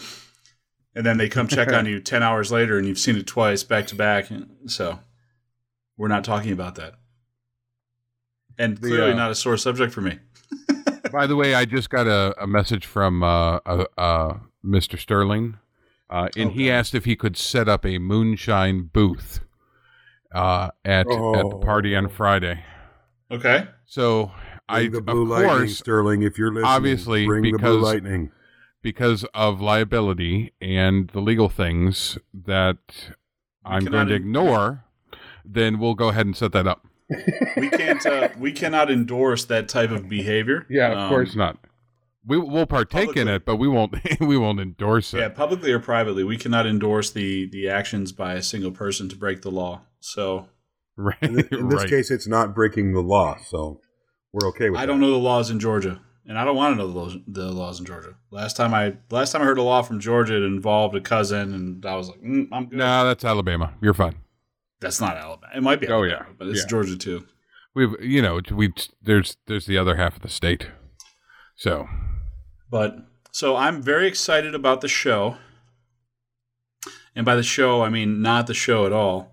[0.94, 3.62] And then they come check on you 10 hours later and you've seen it twice
[3.62, 4.26] back to back.
[4.66, 4.98] So
[5.96, 6.94] we're not talking about that.
[8.58, 10.18] And The, clearly uh, not a sore subject for me.
[11.12, 14.98] By the way, I just got a, a message from uh, uh, uh, Mr.
[14.98, 15.58] Sterling,
[16.08, 19.40] uh, and he asked if he could set up a moonshine booth
[20.34, 22.08] uh, at at the party on Oh.
[22.08, 22.64] Friday.
[23.30, 23.68] Okay.
[23.86, 24.32] So
[24.68, 26.70] I, Bring the of blue lightning, course, Sterling, if you're listening.
[26.70, 28.30] obviously, bring the blue because- lightning.
[28.82, 32.78] because of liability and the legal things that
[33.64, 34.84] I'm going to en- ignore,
[35.44, 36.86] then we'll go ahead and set that up.
[37.56, 40.66] we can't uh, we cannot endorse that type of behavior.
[40.70, 41.58] Yeah, of um, course not.
[42.24, 43.96] We will partake in it, but we won't.
[44.20, 45.18] we won't endorse it.
[45.18, 49.16] Yeah, publicly or privately, we cannot endorse the the actions by a single person to
[49.16, 49.80] break the law.
[50.00, 50.48] So
[50.96, 51.16] Right.
[51.22, 51.88] In, thi- in this right.
[51.88, 53.80] case, it's not breaking the law, so
[54.32, 54.86] we're okay with I that.
[54.86, 57.50] don't know the laws in Georgia, and I don't want to know the laws, the
[57.50, 58.16] laws in Georgia.
[58.30, 61.54] Last time I last time I heard a law from Georgia, it involved a cousin,
[61.54, 62.78] and I was like, mm, I'm good.
[62.78, 63.72] no, that's Alabama.
[63.80, 64.16] You're fine.
[64.80, 65.52] That's not Alabama.
[65.56, 65.88] It might be.
[65.88, 66.24] Oh, yeah.
[66.38, 66.66] but it's Yeah.
[66.68, 67.26] Georgia too.
[67.74, 70.66] We've, you know, we there's there's the other half of the state.
[71.56, 71.88] So
[72.70, 72.96] But
[73.32, 75.36] so I'm very excited about the show.
[77.14, 79.29] And by the show, I mean not the show at all.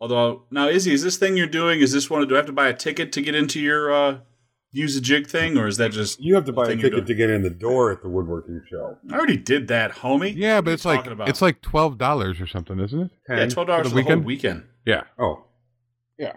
[0.00, 1.80] Although now, Izzy, is this thing you're doing?
[1.80, 2.26] Is this one?
[2.26, 4.18] Do I have to buy a ticket to get into your uh,
[4.72, 6.20] use a jig thing, or is that just?
[6.20, 8.96] You have to buy a ticket to get in the door at the woodworking show.
[9.10, 10.34] I already did that, homie.
[10.34, 11.28] Yeah, but it's like about?
[11.28, 13.10] it's like twelve dollars or something, isn't it?
[13.28, 14.24] yeah, twelve dollars for for the the whole weekend?
[14.24, 14.64] weekend.
[14.86, 15.02] Yeah.
[15.18, 15.44] Oh.
[16.18, 16.36] Yeah.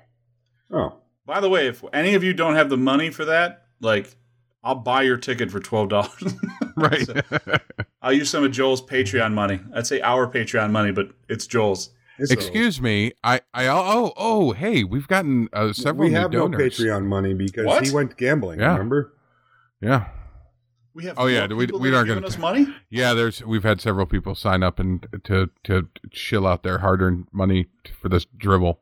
[0.71, 0.97] Oh.
[1.25, 4.17] By the way, if any of you don't have the money for that, like,
[4.61, 6.35] I'll buy your ticket for twelve dollars.
[6.75, 7.07] Right.
[8.01, 9.59] I'll use some of Joel's Patreon money.
[9.75, 11.91] I'd say our Patreon money, but it's Joel's.
[12.19, 13.11] Excuse me.
[13.23, 16.77] I I oh oh hey, we've gotten uh, several we new have no donors.
[16.77, 17.85] Patreon money because What?
[17.85, 18.59] he went gambling.
[18.59, 18.73] Yeah.
[18.73, 19.13] Remember?
[19.81, 20.07] Yeah.
[20.95, 22.67] We have Oh, yeah, we- we are aren't giving gonna- us money.
[22.91, 27.27] Yeah, there's we've had several people sign up and to to chill out their hard-earned
[27.31, 27.65] money
[27.99, 28.79] for this dribble.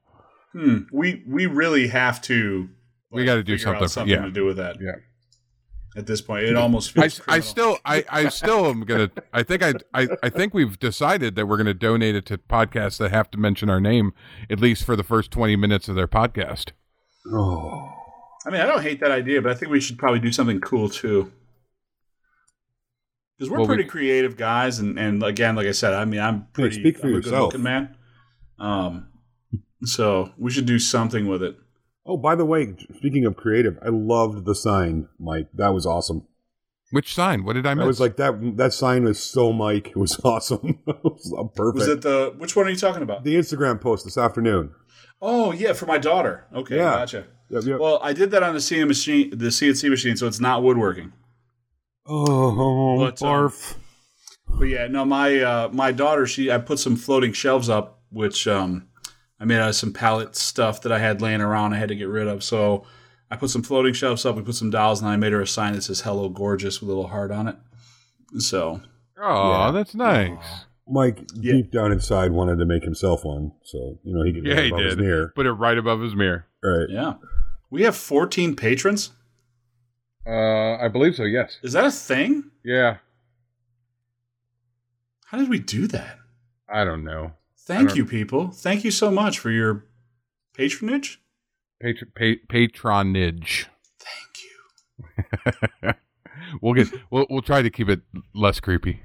[0.51, 0.79] Hmm.
[0.91, 2.67] We we really have to.
[3.11, 4.25] We gotta do figure out something something yeah.
[4.25, 4.75] to do with that.
[4.81, 4.95] Yeah.
[5.97, 7.19] At this point, it almost I, feels.
[7.19, 7.43] I criminal.
[7.47, 11.47] still I, I still am gonna I think I, I I think we've decided that
[11.47, 14.13] we're gonna donate it to podcasts that have to mention our name
[14.49, 16.69] at least for the first twenty minutes of their podcast.
[17.29, 17.89] Oh.
[18.45, 20.61] I mean, I don't hate that idea, but I think we should probably do something
[20.61, 21.31] cool too.
[23.37, 26.19] Because we're Well, we- pretty creative guys, and, and again, like I said, I mean,
[26.21, 27.51] I'm pretty speak for I'm a yourself.
[27.51, 27.95] good-looking man.
[28.59, 29.07] Um,
[29.83, 31.57] so we should do something with it.
[32.05, 35.47] Oh, by the way, speaking of creative, I loved the sign, Mike.
[35.53, 36.25] That was awesome.
[36.89, 37.43] Which sign?
[37.45, 37.83] What did I miss?
[37.83, 38.57] I was like that.
[38.57, 39.89] That sign was so Mike.
[39.89, 40.79] It was awesome.
[40.87, 41.75] it was perfect.
[41.77, 43.23] Was it the which one are you talking about?
[43.23, 44.71] the Instagram post this afternoon?
[45.21, 46.47] Oh yeah, for my daughter.
[46.53, 46.91] Okay, Yeah.
[46.91, 47.27] gotcha.
[47.49, 47.79] Yep, yep.
[47.79, 51.11] Well, I did that on the CNC machine, the CNC machine, so it's not woodworking.
[52.07, 53.53] oh, But, um.
[54.47, 58.47] But yeah, no, my uh, my daughter, she I put some floating shelves up, which
[58.47, 58.87] um,
[59.41, 61.73] I made out of some pallet stuff that I had laying around.
[61.73, 62.85] I had to get rid of, so
[63.31, 64.35] I put some floating shelves up.
[64.35, 66.89] We put some dolls, and I made her a sign that says "Hello, gorgeous" with
[66.89, 67.55] a little heart on it.
[68.37, 68.81] So
[69.19, 69.71] Oh, Yeah.
[69.71, 70.65] that's nice.
[70.87, 71.53] Mike yeah.
[71.53, 74.63] deep down inside wanted to make himself one, so you know he could Yeah, get
[74.65, 75.03] he above his did.
[75.03, 75.31] mirror.
[75.35, 76.45] Put it right above his mirror.
[76.63, 76.87] Right.
[76.89, 77.13] yeah,
[77.71, 79.11] we have 14 patrons.
[80.27, 81.23] Uh, I believe so.
[81.23, 81.57] Yes.
[81.63, 82.51] Is that a thing?
[82.63, 82.97] Yeah.
[85.25, 86.17] How did we do that?
[86.71, 87.31] I don't know.
[87.71, 88.51] Thank you, people.
[88.51, 89.85] Thank you so much for your
[90.53, 91.21] patronage.
[91.83, 93.67] Patr- pa- patronage.
[93.99, 95.23] Thank
[95.83, 95.93] you.
[96.61, 96.89] we'll get.
[97.09, 98.01] We'll we'll try to keep it
[98.35, 99.01] less creepy.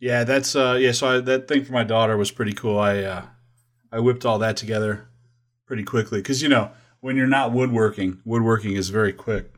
[0.00, 2.78] Yeah, that's uh yeah, so I, that thing for my daughter was pretty cool.
[2.78, 3.26] I uh
[3.92, 5.08] I whipped all that together
[5.66, 6.70] pretty quickly cuz you know,
[7.00, 9.52] when you're not woodworking, woodworking is very quick.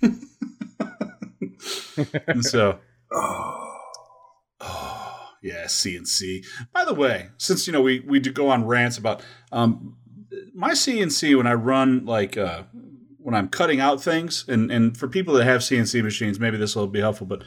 [2.40, 2.78] so
[3.10, 3.70] Oh,
[5.44, 6.46] yeah, CNC.
[6.72, 9.96] By the way, since you know we we do go on rants about um
[10.54, 12.62] my CNC when I run like uh
[13.18, 16.74] when I'm cutting out things and and for people that have CNC machines, maybe this
[16.74, 17.44] will be helpful, but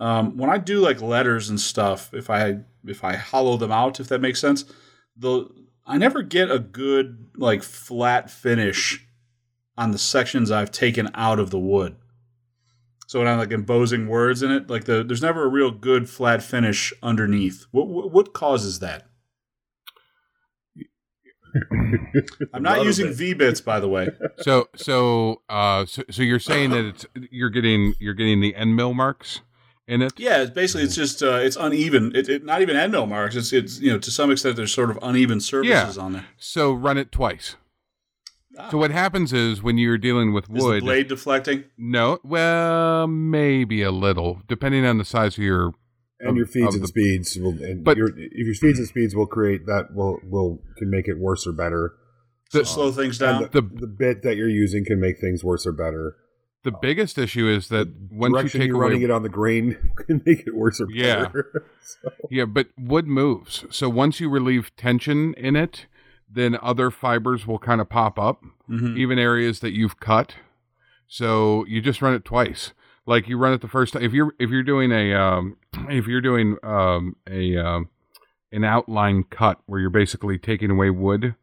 [0.00, 3.98] um, when I do like letters and stuff, if I if I hollow them out,
[3.98, 4.64] if that makes sense,
[5.16, 5.48] the
[5.86, 9.06] I never get a good like flat finish
[9.76, 11.96] on the sections I've taken out of the wood.
[13.08, 16.10] So when I'm like embossing words in it, like the there's never a real good
[16.10, 17.64] flat finish underneath.
[17.70, 19.06] What what, what causes that?
[22.52, 23.10] I'm not using.
[23.14, 24.10] V bits, by the way.
[24.40, 28.76] So so uh so, so you're saying that it's you're getting you're getting the end
[28.76, 29.40] mill marks
[29.86, 30.12] in it.
[30.18, 32.12] Yeah, it's basically it's just uh, it's uneven.
[32.14, 33.36] It, it not even end mill marks.
[33.36, 36.26] It's it's you know to some extent there's sort of uneven surfaces on there.
[36.36, 37.56] So run it twice.
[38.58, 38.70] Ah.
[38.70, 41.64] So what happens is when you're dealing with Is the wood, blade deflecting?
[41.76, 45.72] no, well, maybe a little, depending on the size of your.
[46.20, 49.14] and your feeds and the- speeds will and But- your if your speeds and speeds
[49.14, 51.92] will create that will will can make it worse or better
[52.50, 53.42] So slow things down.
[53.52, 56.16] the, The- the bit that you're using can make things worse or better
[56.64, 59.76] The biggest issue is that once you take you're away, running it on the grain
[60.08, 61.26] can make it worse or Yeah.
[61.26, 61.64] better
[62.02, 63.64] So- yeah, but wood moves.
[63.70, 65.86] So once you relieve tension in it,
[66.30, 68.96] then other fibers will kind of pop up, Mhm.
[68.98, 70.34] even areas that you've cut.
[71.06, 72.72] So you just run it twice.
[73.06, 74.02] Like you run it the first time.
[74.02, 75.56] If you're if you're doing a um,
[75.88, 77.88] if you're doing um, a um,
[78.52, 81.34] an outline cut where you're basically taking away wood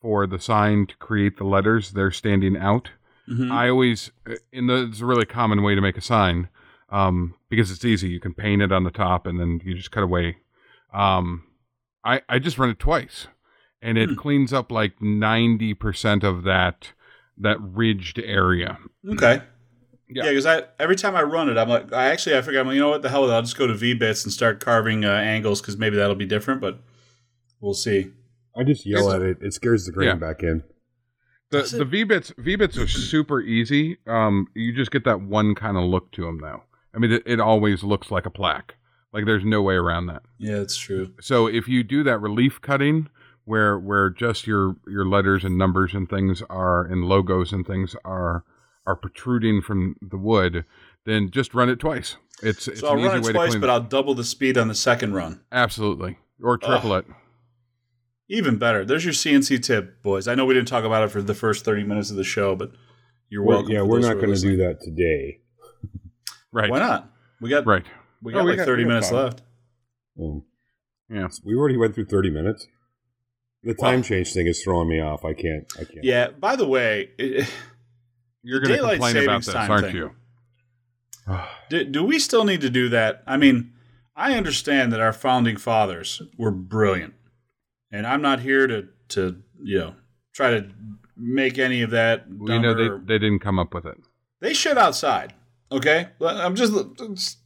[0.00, 2.90] for the sign to create the letters, they're standing out.
[3.28, 3.50] Mhm.
[3.50, 4.10] I always,
[4.52, 6.48] and the, it's a really common way to make a sign
[6.88, 8.08] um, because it's easy.
[8.08, 10.38] You can paint it on the top and then you just cut away.
[10.94, 11.42] Um,
[12.04, 13.26] I I just run it twice,
[13.82, 14.14] and it Hmm.
[14.16, 16.92] cleans up like ninety percent of that
[17.36, 18.78] that ridged area.
[19.08, 19.42] Okay.
[20.10, 20.24] Yeah.
[20.24, 22.66] Yeah, because I every time I run it, I'm like, I actually I figure I'm
[22.66, 23.22] like, you know what the hell?
[23.22, 25.96] with it, I'll just go to V bits and start carving uh, angles because maybe
[25.96, 26.60] that'll be different.
[26.60, 26.80] But
[27.60, 28.12] we'll see.
[28.56, 30.14] i just yell It's- at it it scares the grain Yeah.
[30.14, 30.62] back in
[31.50, 33.98] The Does the V bits V bits are super easy.
[34.06, 36.62] Um, you just get that one kind of look to them though.
[36.94, 38.74] I I mean, it, it always looks like a plaque.
[39.12, 40.22] Like there's no way around that.
[40.38, 41.12] Yeah, it's true.
[41.20, 43.08] So if you do that relief cutting,
[43.48, 47.96] where where just your your letters and numbers and things are and logos and things
[48.04, 48.44] are
[48.86, 50.64] are protruding from the wood,
[51.06, 52.16] then just run it twice.
[52.42, 53.70] It's it's So I'll an easy run it twice, but it.
[53.70, 55.40] I'll double the speed on the second run.
[55.50, 57.06] Absolutely, or triple it.
[58.30, 58.84] Even better.
[58.84, 60.28] There's your CNC tip, boys.
[60.28, 62.54] I know we didn't talk about it for the first 30 minutes of the show,
[62.54, 62.70] but
[63.30, 63.72] you're We're- welcome.
[63.74, 65.40] yeah, we're not going to do that today.
[66.52, 67.10] Right, Why not?
[67.40, 67.84] We got right.
[68.22, 69.42] we Oh, got we like got- 30 got minutes left.
[70.20, 70.42] Um,
[71.08, 72.66] Yeah, we already went through 30 minutes.
[73.62, 75.24] The time Well- change thing is throwing me off.
[75.24, 75.64] I can't.
[75.74, 76.04] I can't.
[76.04, 76.28] Yeah.
[76.30, 77.52] By the way, it,
[78.42, 79.96] you're going to daylight complain about savings this, aren't thing.
[79.96, 80.10] you?
[81.70, 83.22] do, do we still need to do that?
[83.26, 83.72] I mean,
[84.16, 87.14] I understand that our founding fathers were brilliant,
[87.90, 89.94] and I'm not here to to you know
[90.32, 90.70] try to
[91.16, 92.26] make any of that.
[92.28, 93.98] We know they they didn't come up with it.
[94.40, 95.34] They shit outside.
[95.70, 96.72] Okay, I'm just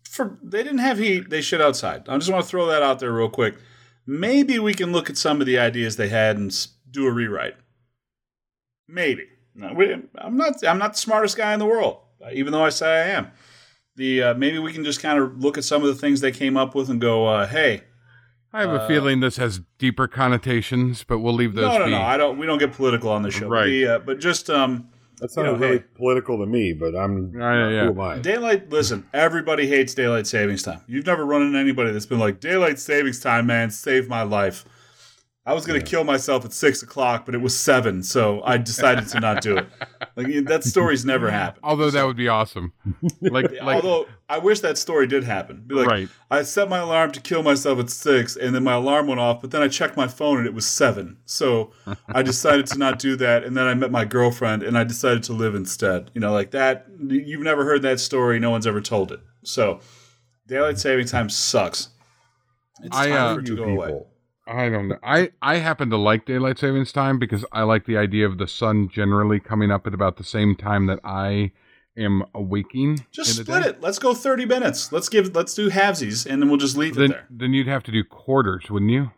[0.08, 1.30] for they didn't have heat.
[1.30, 2.08] They shit outside.
[2.08, 3.56] I just want to throw that out there real quick.
[4.06, 6.54] Maybe we can look at some of the ideas they had and
[6.90, 7.54] do a rewrite.
[8.88, 9.26] Maybe.
[9.54, 10.64] No, we, I'm not.
[10.66, 11.98] I'm not the smartest guy in the world,
[12.32, 13.30] even though I say I am.
[13.96, 16.32] The uh, maybe we can just kind of look at some of the things they
[16.32, 17.82] came up with and go, uh, "Hey,
[18.52, 21.84] I have a Uh, feeling this has deeper connotations, but we'll leave those no, no,
[21.84, 21.90] be.
[21.90, 22.00] no.
[22.00, 22.38] I don't.
[22.38, 23.46] We don't get political on the show.
[23.48, 23.64] Right.
[23.64, 24.88] But, the, uh, but just um,
[25.22, 25.84] That You know, really hey.
[25.94, 27.32] political to me, but I'm.
[27.32, 27.84] Yeah, yeah, yeah.
[27.84, 28.18] Who am I?
[28.18, 30.80] Daylight, listen, everybody hates daylight savings time.
[30.88, 34.64] You've never run into anybody that's been like, daylight savings time, man, saved my life.
[35.44, 38.58] I was going to kill myself at six o'clock, but it was seven, so I
[38.58, 39.66] decided to not do it.
[40.14, 41.64] Like that story's never happened.
[41.64, 42.74] Although that would be awesome.
[43.22, 45.64] Like, like Although I wish that story did happen.
[45.66, 46.08] Be like, Right.
[46.30, 49.40] I set my alarm to kill myself at six, and then my alarm went off,
[49.40, 51.16] but then I checked my phone and it was seven.
[51.24, 51.72] So
[52.08, 55.22] I decided to not do that, and then I met my girlfriend, and I decided
[55.24, 56.10] to live instead.
[56.12, 56.86] You know, like that.
[57.08, 58.38] You've never heard that story.
[58.38, 59.20] No one's ever told it.
[59.44, 59.80] So
[60.46, 61.88] daylight saving time sucks.
[62.82, 63.82] It's I, time uh, for it to You go people.
[63.84, 64.02] away.
[64.46, 64.98] I don't know.
[65.02, 68.48] I I happen to like daylight savings time because I like the idea of the
[68.48, 71.52] sun generally coming up at about the same time that I
[71.96, 73.06] am awaking.
[73.12, 73.80] Just split it.
[73.80, 74.90] Let's go thirty minutes.
[74.90, 75.34] Let's give.
[75.34, 77.26] Let's do halvesies, and then we'll just leave it Then there.
[77.30, 79.12] then you'd have to do quarters, wouldn't you?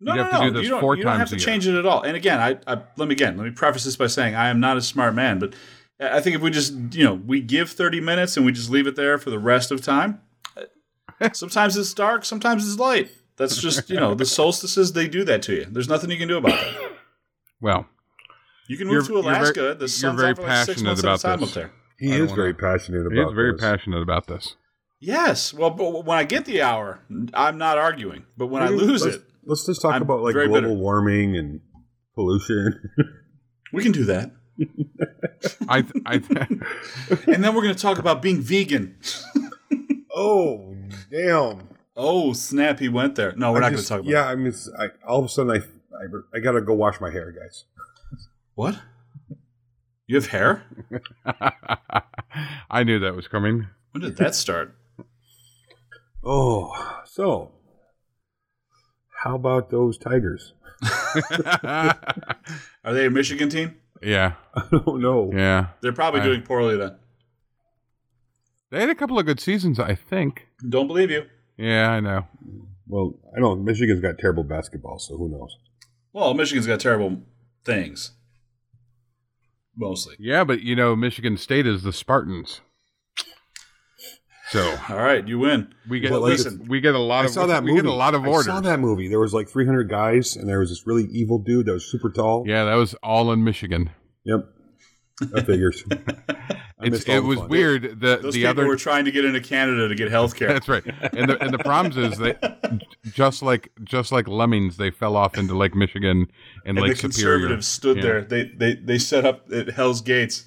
[0.00, 0.44] No, You'd no, have to no.
[0.50, 2.02] do this you don't, four you don't have to change it at all.
[2.02, 4.58] And again, I, I let me again let me preface this by saying I am
[4.60, 5.54] not a smart man, but
[6.00, 8.86] I think if we just you know we give thirty minutes and we just leave
[8.88, 10.20] it there for the rest of time.
[11.32, 13.10] sometimes it's dark, sometimes it's light.
[13.38, 15.66] That's just you know the solstices they do that to you.
[15.70, 16.92] There's nothing you can do about that.
[17.60, 17.86] Well,
[18.68, 19.74] You can move to you're very- Alaska.
[19.74, 21.48] the you're sun's very out for like six passionate months about at this.
[21.48, 21.72] up there.
[21.98, 23.60] He I is very wanna- passionate about he's very this.
[23.60, 24.56] passionate about this.
[25.00, 25.54] Yes.
[25.54, 27.00] Well, but when I get the hour,
[27.34, 28.24] I'm not arguing.
[28.36, 30.72] But when I Maybe lose let's, it, let's just talk I'm about like global bitter.
[30.72, 31.60] warming and
[32.16, 32.80] pollution.
[33.72, 34.32] we can do that.
[35.68, 36.50] I th- I th-
[37.28, 38.96] And then we're going to talk about being vegan.
[40.14, 40.74] oh,
[41.10, 41.68] damn!
[42.00, 42.78] Oh, snap!
[42.78, 43.32] He went there.
[43.36, 44.08] No, we're I not going to talk about.
[44.08, 44.12] It.
[44.12, 47.10] Yeah, I mean, I, all of a sudden, I, I, I gotta go wash my
[47.10, 47.64] hair, guys.
[48.54, 48.78] What?
[50.06, 50.62] You have hair?
[52.70, 53.66] I knew that was coming.
[53.90, 54.74] When did that start?
[56.24, 56.72] Oh,
[57.06, 57.52] so
[59.22, 60.52] how about those Tigers?
[61.62, 61.94] Are
[62.92, 63.76] they a Michigan team?
[64.02, 65.30] yeah, I don't know.
[65.32, 65.68] yeah.
[65.80, 66.96] They're probably I- doing poorly then.
[68.70, 70.48] They had a couple of good seasons, I think.
[70.68, 71.24] Don't believe you.
[71.58, 72.26] Yeah, I know.
[72.86, 75.56] Well, I know Michigan's got terrible basketball, so who knows?
[76.12, 77.20] Well, Michigan's got terrible
[77.64, 78.12] things.
[79.76, 80.16] Mostly.
[80.18, 82.60] Yeah, but you know, Michigan State is the Spartans.
[84.50, 85.74] So All right, you win.
[85.90, 87.82] we get Well, like listen, we get a lot I of saw that we movie.
[87.82, 88.48] get a lot of orders.
[88.48, 89.06] I saw that movie.
[89.08, 92.08] There was like 300 guys, and there was this really evil dude that was super
[92.10, 92.44] tall.
[92.46, 93.90] Yeah, that was all in Michigan.
[94.24, 94.46] Yep.
[95.20, 95.82] That figures.
[96.80, 97.48] I It's, it was fun.
[97.48, 97.82] weird.
[98.00, 100.48] The Those the people other were trying to get into Canada to get health care.
[100.52, 100.84] that's right.
[101.12, 105.36] And the and the problems is that just like just like lemmings, they fell off
[105.36, 106.28] into Lake Michigan
[106.64, 107.38] and, and Lake the Superior.
[107.38, 108.02] conservatives stood Yeah.
[108.02, 108.20] there.
[108.22, 110.44] They, they they set up at Hell's Gates.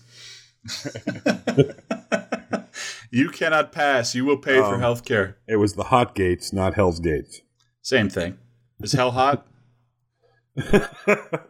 [3.12, 4.16] you cannot pass.
[4.16, 5.38] You will pay for Um, health care.
[5.48, 7.42] It was the Hot Gates, not Hell's Gates.
[7.82, 8.38] Same thing.
[8.82, 9.46] Is hell hot?
[10.58, 10.88] I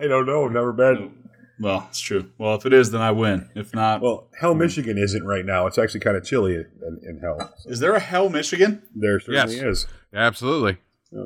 [0.07, 0.45] don't know.
[0.45, 1.20] I've never been.
[1.61, 2.31] Well, it's true.
[2.39, 3.49] Well, if it is, then I win.
[3.55, 5.67] If not, Well, Hell, Michigan isn't right now.
[5.67, 7.53] It's actually kind of chilly in, in Hell.
[7.65, 8.81] is there a Hell, Michigan?
[8.95, 9.63] There certainly Yes.
[9.63, 9.87] is.
[10.13, 10.77] Absolutely.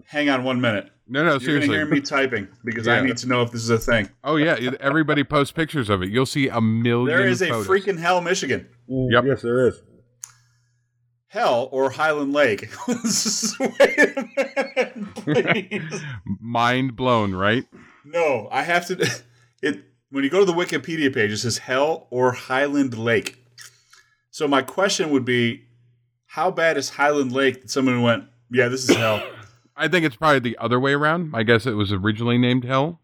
[0.07, 0.89] Hang on one minute.
[1.07, 1.45] No, no, seriously.
[1.47, 1.77] You're going to seriously.
[1.77, 2.01] hear me
[2.41, 4.09] typing because I need to know if this is a thing.
[4.23, 6.09] Oh yeah, everybody posts pictures of it.
[6.09, 7.05] You'll see a million.
[7.15, 7.67] There is a photos.
[7.67, 8.67] freaking Hell, Michigan.
[8.89, 9.23] Mm, Yep.
[9.27, 9.81] Yes, there is.
[11.27, 12.69] Hell or Highland Lake.
[12.87, 14.29] Wait a
[15.25, 15.83] minute,
[16.41, 17.65] mind blown, right?
[18.03, 19.07] No, I have to.
[19.61, 19.83] It
[20.15, 23.37] when you go to the Wikipedia page, it says Hell or Highland Lake.
[24.31, 25.65] So my question would be,
[26.25, 29.21] how bad is Highland Lake that someone went, yeah, this is hell.
[29.75, 31.35] I think it's probably the other way around.
[31.35, 33.01] I guess it was originally named Hell.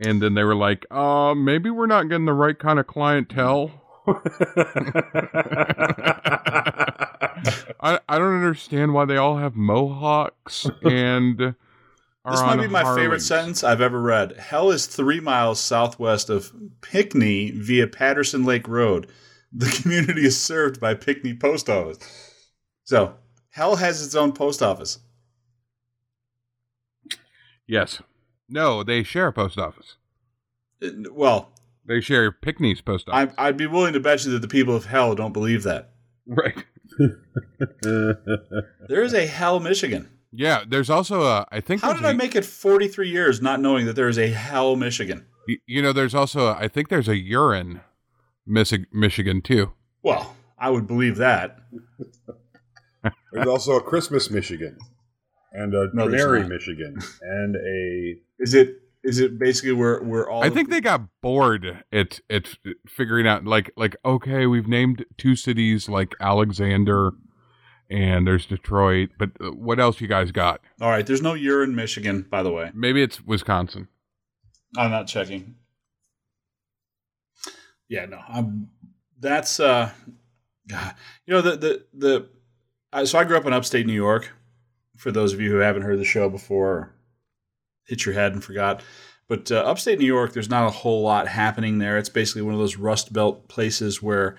[0.00, 3.70] And then they were like, uh, maybe we're not getting the right kind of clientele.
[7.82, 11.54] I, I don't understand why they all have mohawks and are
[12.30, 14.36] this might be my favorite sentence I've ever read.
[14.38, 19.08] Hell is three miles southwest of Pinckney via Patterson Lake Road.
[19.52, 21.98] The community is served by Pinckney Post Office.
[22.84, 23.14] So,
[23.50, 24.98] Hell has its own post office.
[27.66, 28.00] Yes.
[28.48, 29.96] No, they share a post office.
[30.82, 31.52] Uh, Well,
[31.84, 33.34] They share Pinckney's post office.
[33.36, 35.90] I, I'd be willing to bet you that the people of Hell don't believe that.
[36.26, 36.64] right.
[37.82, 40.08] There is a Hell, Michigan.
[40.32, 41.46] Yeah, there's also a.
[41.52, 41.82] I think.
[41.82, 44.76] How did I a- make it 43 years not knowing that there is a Hell,
[44.76, 45.26] Michigan?
[45.46, 46.46] y- You know, there's also.
[46.48, 47.80] A, I think there's a urine,
[48.46, 49.72] Missi- Michigan too.
[50.02, 51.58] Well, I would believe that.
[53.32, 54.78] There's also a Christmas Michigan,
[55.52, 56.46] and a No, there's Canary.
[56.48, 60.80] Michigan, and a Is it is it basically where we're all I think the- they
[60.80, 62.56] got bored at at
[62.86, 67.12] figuring out like like okay, we've named two cities like Alexander,
[67.92, 70.60] and there's Detroit, but uh, what else you guys got?
[70.80, 72.70] All right, there's no urine Michigan, by the way.
[72.74, 73.88] Maybe it's Wisconsin.
[74.76, 75.56] I'm not checking.
[77.88, 78.20] Yeah, no.
[78.26, 78.70] I'm
[79.20, 79.90] that's uh
[80.66, 80.94] God.
[81.26, 82.28] you know the the the
[82.92, 84.32] I, so I grew up in upstate New York.
[84.96, 86.94] For those of you who haven't heard the show before,
[87.86, 88.82] hit your head and forgot.
[89.28, 91.98] But uh, upstate New York, there's not a whole lot happening there.
[91.98, 94.36] It's basically one of those rust belt places where,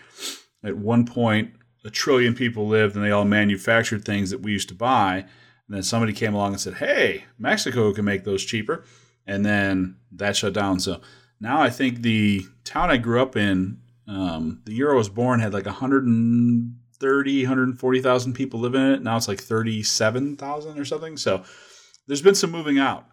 [0.63, 1.53] at one point,
[1.85, 5.25] a trillion people lived and they all manufactured things that we used to buy.
[5.67, 8.83] And then somebody came along and said, "Hey, Mexico can make those cheaper,"
[9.25, 10.79] and then that shut down.
[10.79, 11.01] So
[11.39, 15.39] now I think the town I grew up in, um, the year I was born,
[15.39, 19.03] had like 130, 140,000 people living in it.
[19.03, 21.17] Now it's like 37,000 or something.
[21.17, 21.43] So
[22.07, 23.07] there's been some moving out.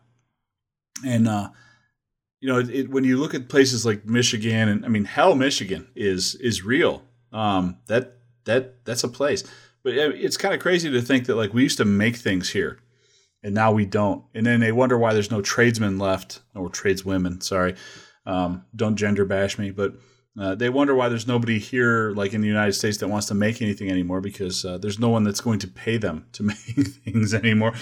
[1.04, 1.50] And, uh,
[2.40, 5.34] you know, it, it, when you look at places like Michigan, and I mean, hell,
[5.34, 7.02] Michigan is is real.
[7.32, 8.19] Um, that
[8.50, 9.44] that that's a place.
[9.82, 12.78] But it's kind of crazy to think that like we used to make things here,
[13.42, 14.24] and now we don't.
[14.34, 17.42] And then they wonder why there's no tradesmen left or tradeswomen.
[17.42, 17.74] Sorry,
[18.26, 19.94] um, don't gender bash me, but
[20.38, 23.34] uh, they wonder why there's nobody here, like in the United States, that wants to
[23.34, 26.58] make anything anymore because uh, there's no one that's going to pay them to make
[26.58, 27.72] things anymore.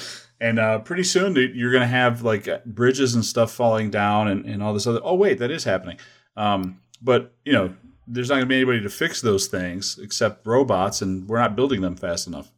[0.41, 4.29] And uh, pretty soon you're going to have like uh, bridges and stuff falling down
[4.29, 5.01] and, and all this other.
[5.03, 5.99] Oh, wait, that is happening.
[6.37, 7.75] Um, but, you know,
[8.09, 11.55] there's not going to be anybody to fix those things except robots, and we're not
[11.55, 12.51] building them fast enough.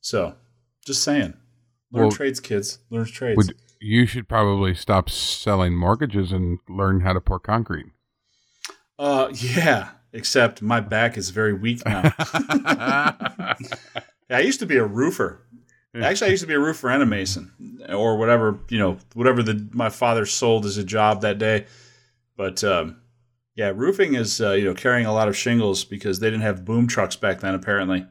[0.00, 0.34] So,
[0.84, 1.34] just saying.
[1.92, 2.78] Learn Well, trades, kids.
[2.90, 3.36] Learn trades.
[3.36, 3.54] Would
[3.84, 7.92] you should probably stop selling mortgages and learn how to pour concrete.
[8.98, 9.90] Uh, yeah.
[10.14, 12.14] Except my back is very weak now.
[12.32, 13.54] Yeah,
[14.30, 15.40] I used to be a roofer.
[15.94, 17.52] Actually, I used to be a roofer and a mason,
[17.88, 21.66] or whatever you know, whatever the my father sold as a job that day.
[22.36, 23.00] But um,
[23.56, 26.64] yeah, roofing is uh, you know carrying a lot of shingles because they didn't have
[26.64, 28.06] boom trucks back then, apparently.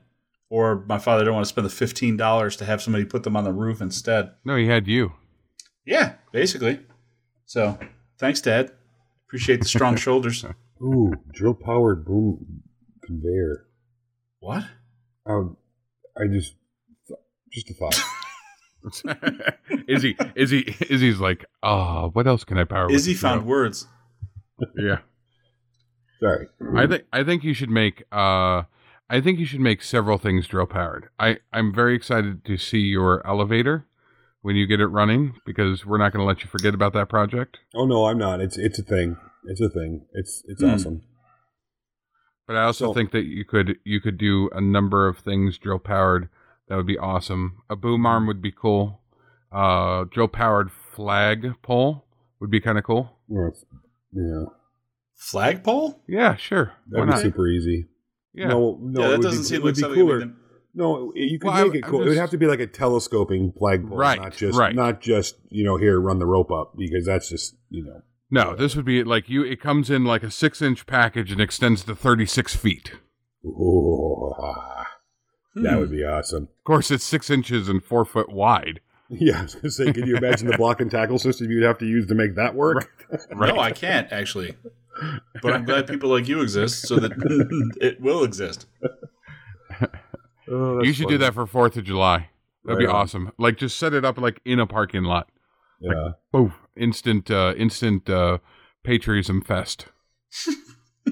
[0.50, 3.36] Or my father didn't want to spend the fifteen dollars to have somebody put them
[3.36, 4.32] on the roof instead.
[4.46, 5.14] no, he had you.
[5.86, 6.80] Yeah, basically.
[7.46, 7.78] So
[8.20, 8.72] thanks, Dad.
[9.28, 10.46] Appreciate the strong shoulders.
[10.82, 12.62] ooh drill powered boom
[13.04, 13.66] conveyor.
[14.39, 14.64] What?
[15.26, 15.58] Um,
[16.18, 16.56] I just
[17.52, 18.00] just a thought.
[19.88, 22.88] Izzy, Izzy, Izzy's like, oh, what else can I power?
[22.88, 23.88] with Izzy this found now?" words.
[24.78, 25.00] Yeah,
[26.24, 26.47] Sorry.
[26.78, 28.03] I think I think you should make.
[28.11, 28.63] uh
[29.09, 31.09] I think you should make several things drill powered.
[31.19, 33.86] I I'm very excited to see your elevator
[34.41, 37.09] when you get it running because we're not going to let you forget about that
[37.09, 37.59] project.
[37.76, 38.39] Oh no, I'm not.
[38.41, 39.17] It's it's a thing.
[39.45, 40.05] It's a thing.
[40.13, 40.69] It's it's Hmm.
[40.69, 41.01] awesome.
[42.47, 45.57] But I also So- think that you could you could do a number of things
[45.57, 46.30] drill powered.
[46.69, 47.57] That would be awesome.
[47.69, 49.01] A boom arm would be cool.
[49.51, 52.05] Uh, drill powered flag pole
[52.39, 53.17] would be kind of cool.
[53.30, 53.65] It's-
[54.13, 54.45] yeah,
[55.32, 56.01] Flagpole?
[56.07, 56.74] Yeah, sure.
[56.89, 57.21] That'd be not?
[57.21, 57.88] super easy.
[58.34, 58.47] Yeah.
[58.47, 60.15] No, no, yeah, it that would doesn't be, seem it would like be something cooler.
[60.15, 60.36] we can-
[60.76, 62.01] No, you could Well, make it I'm cool.
[62.03, 64.76] it would have to be like a telescoping flagpole, Right, Not just right.
[64.76, 68.01] not just you know here run the rope up because that's just you know.
[68.32, 69.43] No, this would be like you.
[69.43, 72.93] It comes in like a six-inch package and extends to thirty-six feet.
[73.45, 74.88] ooh, ah,
[75.55, 75.80] that Hmm.
[75.80, 76.43] would be awesome.
[76.43, 78.80] Of course, it's six inches and four foot wide.
[79.09, 81.78] Yeah, I was gonna say, can you imagine the block and tackle system you'd have
[81.80, 82.89] to use to make that work?
[83.36, 84.55] No, I can't actually.
[85.41, 87.12] But I'm glad people like you exist so that
[87.82, 88.68] it will exist.
[90.50, 91.16] Oh, you should funny.
[91.16, 92.30] do that for Fourth of July.
[92.66, 93.02] That'd be Right on.
[93.02, 93.32] awesome.
[93.38, 95.30] Like, just set it up like in a parking lot.
[95.80, 96.12] Yeah.
[96.32, 96.54] Boom!
[96.78, 98.38] Instant, uh, instant uh,
[98.84, 99.88] patriotism fest.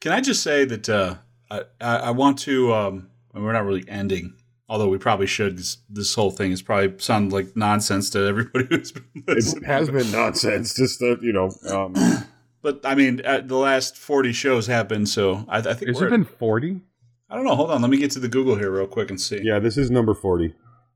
[0.00, 1.16] Can I just say that uh,
[1.50, 2.74] I, I, I want to.
[2.74, 4.34] Um, we're not really ending,
[4.74, 5.56] although we probably should.
[5.56, 9.62] 'cause this whole thing has probably sounded like nonsense to everybody who's been listening.
[9.62, 10.74] It has been nonsense.
[10.74, 11.50] Just that you know.
[11.70, 11.94] Um,
[12.62, 15.44] But I mean, uh, the last forty shows have been so.
[15.48, 16.80] I, I think Has it been forty?
[17.28, 17.54] I don't know.
[17.54, 17.82] Hold on.
[17.82, 19.40] Let me get to the Google here real quick and see.
[19.42, 20.54] yeah, this is number forty.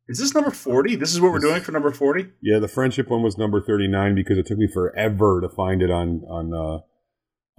[0.09, 0.97] Is this number forty?
[0.97, 2.29] This is what we're doing for number forty.
[2.41, 5.83] Yeah, the friendship one was number thirty nine because it took me forever to find
[5.83, 6.79] it on on uh,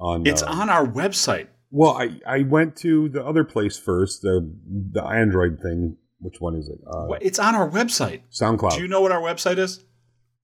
[0.04, 0.26] on.
[0.26, 1.48] It's uh, on our website.
[1.70, 4.52] Well, I I went to the other place first, the
[4.92, 5.98] the Android thing.
[6.20, 6.80] Which one is it?
[6.86, 8.22] Uh, It's on our website.
[8.32, 8.76] SoundCloud.
[8.76, 9.84] Do you know what our website is?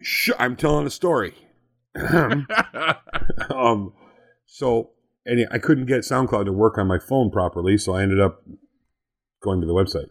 [0.01, 1.33] Sh- I'm telling a story.
[3.49, 3.93] um,
[4.47, 4.91] so
[5.25, 8.43] and I couldn't get SoundCloud to work on my phone properly, so I ended up
[9.41, 10.07] going to the website.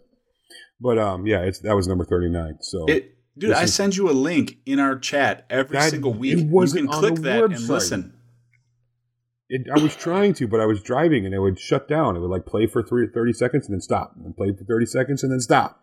[0.80, 2.58] But um, yeah, it's that was number thirty nine.
[2.60, 6.12] So It, dude, I is- send you a link in our chat every That- single
[6.12, 6.38] week.
[6.38, 8.14] it wasn't you can click that and listen.
[9.48, 12.16] It, I was trying to, but I was driving and it would shut down.
[12.16, 14.64] It would like play for three, 30 seconds and then stop, and then play for
[14.64, 15.80] thirty seconds and then stop.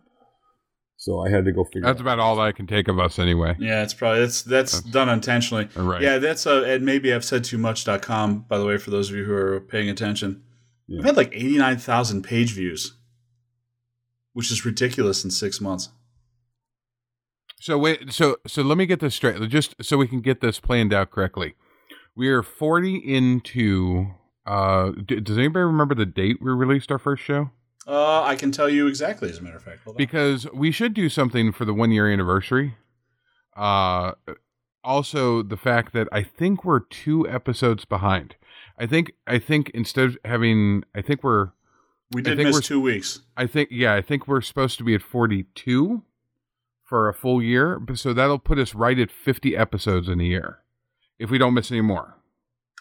[1.01, 1.81] So I had to go figure.
[1.81, 2.01] That's out.
[2.01, 3.55] about all I can take of us anyway.
[3.57, 5.67] Yeah, it's probably that's that's done intentionally.
[5.75, 5.99] Right.
[5.99, 9.15] Yeah, that's uh, at maybe I've said too much.com, by the way, for those of
[9.15, 10.43] you who are paying attention.
[10.87, 10.97] Yeah.
[10.97, 12.93] We've had like 89,000 page views,
[14.33, 15.89] which is ridiculous in six months.
[17.59, 20.59] So wait, so so let me get this straight, just so we can get this
[20.59, 21.55] planned out correctly.
[22.15, 24.07] We are forty into.
[24.45, 27.51] Uh, d- does anybody remember the date we released our first show?
[27.87, 29.83] Uh, I can tell you exactly, as a matter of fact.
[29.83, 29.97] Hold on.
[29.97, 32.75] Because we should do something for the one year anniversary.
[33.55, 34.13] Uh,
[34.83, 38.35] also the fact that I think we're two episodes behind.
[38.77, 41.51] I think I think instead of having, I think we're
[42.11, 43.21] we did miss we're, two weeks.
[43.37, 46.03] I think yeah, I think we're supposed to be at 42
[46.83, 50.60] for a full year, so that'll put us right at 50 episodes in a year
[51.21, 52.17] if we don't miss any more.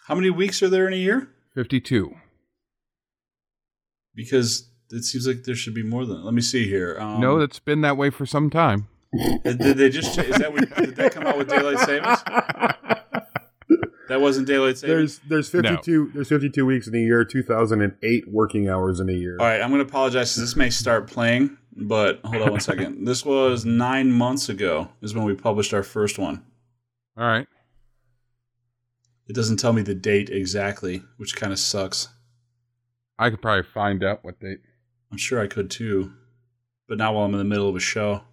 [0.07, 1.29] How many weeks are there in a year?
[1.53, 2.15] 52.
[4.15, 6.25] Because it seems like there should be more than.
[6.25, 6.97] Let me see here.
[6.99, 8.87] Um, no, that's been that way for some time.
[9.43, 10.17] did did they just?
[10.17, 12.17] Is that what, did that come out with daylight savings?
[14.09, 15.19] That wasn't daylight savings.
[15.29, 19.37] There's there's 52 there's 52 weeks in a year, 2008 working hours in a year.
[19.39, 22.59] All right, I'm going to apologize because this may start playing, but hold on one
[22.59, 23.05] second.
[23.05, 24.89] This was nine months ago.
[25.01, 26.43] Is when we published our first one.
[27.17, 27.47] All right.
[29.31, 32.09] It doesn't tell me the date exactly, which kind of sucks.
[33.17, 34.57] I could probably find out what date.
[35.09, 36.11] I'm sure I could too,
[36.89, 38.23] but not while I'm in the middle of a show.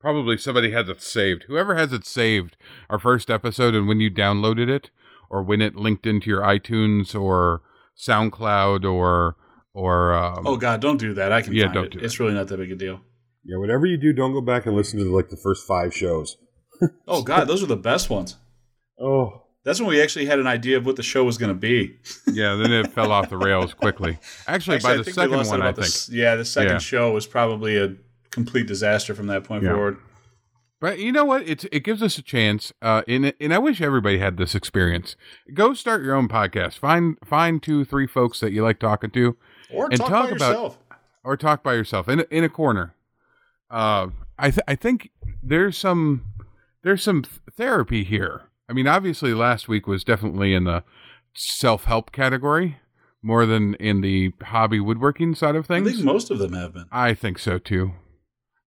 [0.00, 1.44] Probably somebody has it saved.
[1.46, 2.56] Whoever has it saved,
[2.90, 4.90] our first episode, and when you downloaded it,
[5.30, 7.62] or when it linked into your iTunes or
[7.96, 9.36] SoundCloud or
[9.72, 11.30] or um, Oh God, don't do that.
[11.30, 11.92] I can Yeah, find don't it.
[11.92, 13.00] do It's really not that big a deal.
[13.44, 16.36] Yeah, whatever you do, don't go back and listen to like the first five shows.
[17.06, 18.34] Oh God, those are the best ones.
[19.00, 21.58] Oh, That's when we actually had an idea of what the show was going to
[21.58, 21.96] be.
[22.26, 24.18] yeah, then it fell off the rails quickly.
[24.46, 26.16] Actually, Actually, by I the think second one, I about the think.
[26.16, 26.78] yeah, the second Yeah.
[26.78, 27.94] show was probably a
[28.30, 29.72] complete disaster from that point Yeah.
[29.72, 29.98] forward.
[30.80, 31.42] But you know what?
[31.46, 32.72] It's it gives us a chance.
[32.80, 35.16] Uh, and and I wish everybody had this experience.
[35.52, 36.74] Go start your own podcast.
[36.78, 39.36] Find find two three folks that you like talking to,
[39.72, 40.78] Or And talk, talk by about- yourself.
[41.24, 42.94] or talk by yourself in a, in a corner.
[43.68, 45.10] Uh, I th- I think
[45.42, 46.24] there's some
[46.84, 48.42] there's some th- therapy here.
[48.68, 50.84] I mean, obviously, last week was definitely in the
[51.34, 52.78] self help category
[53.22, 55.88] more than in the hobby woodworking side of things.
[55.88, 56.86] I think most of them have been.
[56.92, 57.92] I think so too.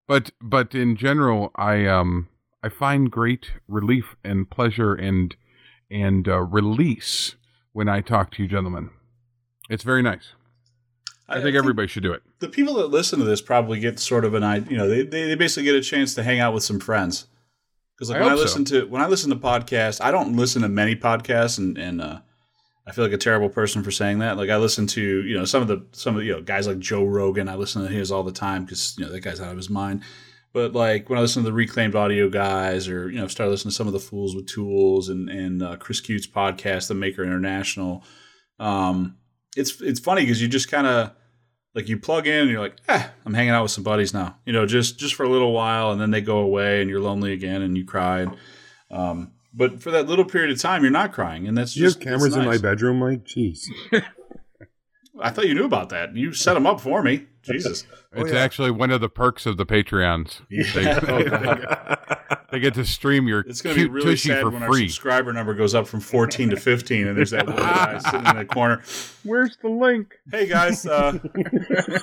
[0.06, 2.28] But but in general, I um
[2.62, 5.34] I find great relief and pleasure and
[5.90, 7.36] and uh, release
[7.72, 8.90] when I talk to you gentlemen.
[9.70, 10.32] It's very nice.
[11.28, 12.22] I, think everybody should do it.
[12.40, 14.70] the people that listen to this probably get sort of an idea.
[14.70, 17.26] You know, they they basically get a chance to hang out with some friends.
[18.02, 18.42] Because like I when I hope so.
[18.42, 22.00] listen to when I listen to podcasts, I don't listen to many podcasts, and and
[22.00, 22.18] uh,
[22.84, 24.36] I feel like a terrible person for saying that.
[24.36, 26.66] Like I listen to you know some of the some of the, you know guys
[26.66, 27.48] like Joe Rogan.
[27.48, 29.70] I listen to his all the time because you know that guy's out of his
[29.70, 30.02] mind.
[30.52, 33.70] But like when I listen to the Reclaimed Audio guys, or you know start listening
[33.70, 37.22] to some of the Fools with Tools and and uh, Chris Cute's podcast, The Maker
[37.22, 38.02] International.
[38.58, 39.16] Um,
[39.56, 41.12] it's it's funny because you just kind of
[41.74, 44.36] like you plug in and you're like, eh, I'm hanging out with some buddies now,
[44.44, 47.00] you know, just just for a little while, and then they go away and you're
[47.00, 48.30] lonely again and you cried.
[48.90, 51.98] Um, but for that little period of time, you're not crying, and that's you just
[51.98, 53.24] have cameras it's in my bedroom, Mike?
[53.24, 53.66] Jeez.
[55.20, 56.16] I thought you knew about that.
[56.16, 57.26] You set them up for me.
[57.42, 57.84] Jesus.
[58.12, 58.38] It's yeah.
[58.38, 60.40] actually one of the perks of the Patreons.
[60.48, 62.36] Yeah.
[62.52, 64.62] They, they get to stream your It's going to be really tushy sad for when
[64.62, 68.26] our subscriber number goes up from 14 to 15, and there's that little guy sitting
[68.26, 68.82] in the corner.
[69.24, 70.14] Where's the link?
[70.30, 71.18] Hey guys, uh,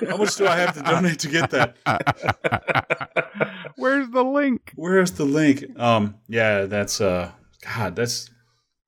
[0.08, 1.76] how much do I have to donate to get that?
[3.76, 4.74] Where's the link?
[4.76, 5.64] Where's the link?
[5.80, 7.32] Um, yeah, that's uh,
[7.64, 8.30] God, that's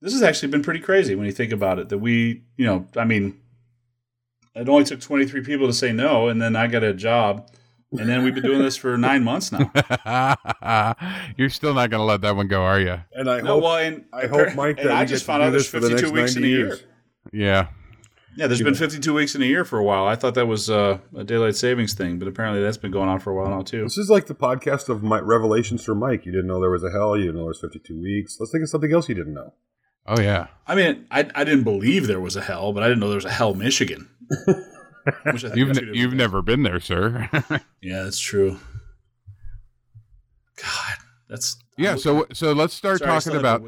[0.01, 1.89] this has actually been pretty crazy when you think about it.
[1.89, 3.39] That we, you know, I mean,
[4.55, 7.49] it only took 23 people to say no, and then I got a job.
[7.91, 9.69] And then we've been doing this for nine months now.
[11.37, 12.99] You're still not going to let that one go, are you?
[13.13, 15.69] And I No, hope well, and I hope Mike and I just found out there's
[15.69, 16.67] this for the 52 weeks in a year.
[16.67, 16.83] years.
[17.33, 17.67] Yeah.
[18.37, 20.07] Yeah, there's been 52 weeks in a year for a while.
[20.07, 23.19] I thought that was uh, a daylight savings thing, but apparently that's been going on
[23.19, 23.83] for a while now too.
[23.83, 26.25] This is like the podcast of my revelations for Mike.
[26.25, 27.17] You didn't know there was a hell.
[27.17, 28.37] You didn't know there was 52 weeks.
[28.39, 29.53] Let's think of something else you didn't know.
[30.07, 30.47] Oh, yeah.
[30.65, 33.15] I mean, I, I didn't believe there was a hell, but I didn't know there
[33.17, 34.09] was a hell, Michigan.
[35.25, 37.29] Which I think You've, ne- you've never been there, sir.
[37.81, 38.59] Yeah, that's true.
[40.61, 40.97] God,
[41.29, 41.95] that's yeah.
[41.95, 43.63] So so let's start Sorry, talking about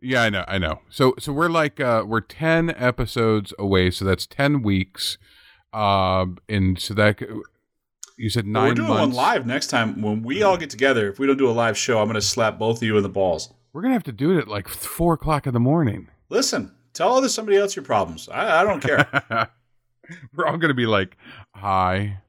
[0.00, 0.80] Yeah, I know, I know.
[0.88, 5.18] So so we're like uh we're 10 episodes away, so that's 10 weeks.
[5.72, 7.20] Um and so that
[8.16, 9.00] you said 9 Well, we're doing months.
[9.00, 11.08] one live next time when we all get together.
[11.10, 13.02] If we don't do a live show, I'm going to slap both of you in
[13.02, 13.52] the balls.
[13.72, 16.08] We're going to have to do it at like 4 o'clock in the morning.
[16.30, 18.28] Listen, tell other somebody else your problems.
[18.28, 19.50] I, I don't care.
[20.34, 21.16] we're all going to be like,
[21.54, 22.20] "Hi."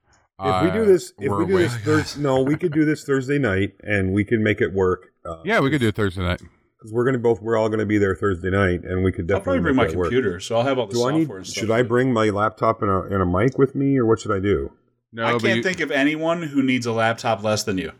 [0.41, 1.75] If we do uh, this, if we're do this.
[1.77, 5.11] Thursday, no, we could do this Thursday night, and we can make it work.
[5.25, 6.39] Uh, Yeah, we could do it Thursday night.
[6.77, 9.39] because we're gonna both we're all gonna be there Thursday night, and we could I'll
[9.39, 10.05] definitely probably bring my that work.
[10.05, 11.29] computer, so I'll have all the Do I software need?
[11.29, 11.59] and stuff.
[11.61, 14.31] Should I bring my laptop and a, and a mic with me, or what should
[14.31, 14.71] I do?
[15.11, 17.91] No, I can't you, think of anyone who needs a laptop less than you.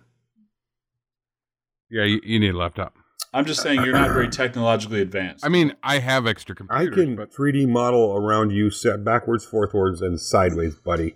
[1.90, 2.96] Yeah, you, you need a laptop.
[3.34, 5.46] I'm just saying you're not very technologically advanced.
[5.46, 10.02] I mean, I have extra I can but 3D model around you, set backwards, forwards,
[10.02, 11.16] and sideways, buddy.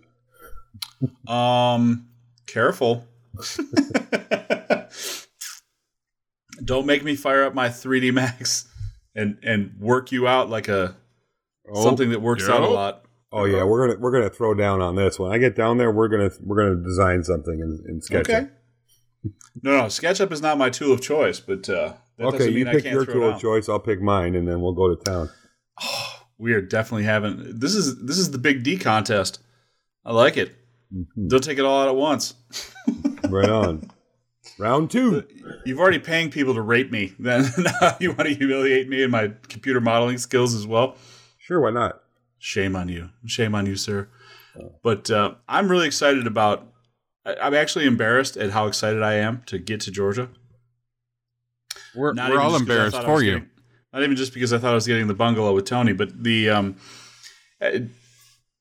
[1.28, 2.08] Um,
[2.46, 3.08] careful.
[6.64, 8.68] Don't make me fire up my 3D Max
[9.16, 10.96] and and work you out like a
[11.70, 13.06] Oh, something that works out a lot.
[13.32, 15.18] Oh yeah, we're gonna we're gonna throw down on this.
[15.18, 18.30] When I get down there, we're gonna we're gonna design something in, in SketchUp.
[18.30, 18.48] Okay.
[19.62, 22.86] No, no, SketchUp is not my tool of choice, but uh, that Okay, you pick
[22.86, 23.70] your tool choice.
[23.70, 25.30] I'll pick mine, and then we'll go to town.
[26.40, 29.40] We are definitely having this is this is the big D contest.
[30.04, 30.54] I like it.
[30.94, 31.30] Mhm.
[31.30, 32.34] Don't take it all out at once.
[33.30, 33.90] Right on.
[34.60, 35.24] Round two.
[35.66, 37.14] You've already paying people to rape me.
[37.20, 40.98] Then now you want to humiliate me and my computer modeling skills as well.
[41.38, 42.02] Sure, why not?
[42.40, 43.10] Shame on you.
[43.26, 44.10] Shame on you, sir.
[44.84, 46.68] But uh, I'm really excited about.
[47.26, 50.30] I'm actually embarrassed at how excited I am to get to Georgia.
[51.96, 53.32] We're, Not we're all just 'cause I embarrassed for you.
[53.34, 53.50] getting-
[53.94, 56.50] not even just because I thought I was getting the bungalow with Tony, but the
[56.50, 56.76] um,
[57.62, 57.80] uh,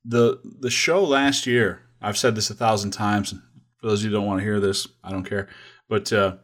[0.05, 1.80] the the show last year.
[2.03, 3.33] I've said this a thousand times.
[3.33, 3.41] and
[3.80, 5.49] For those of you who don't want to hear this, I don't care.
[5.89, 6.37] But uh,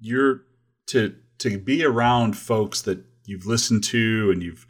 [0.00, 0.42] you're
[0.88, 4.66] to to be around folks that you've listened to and you've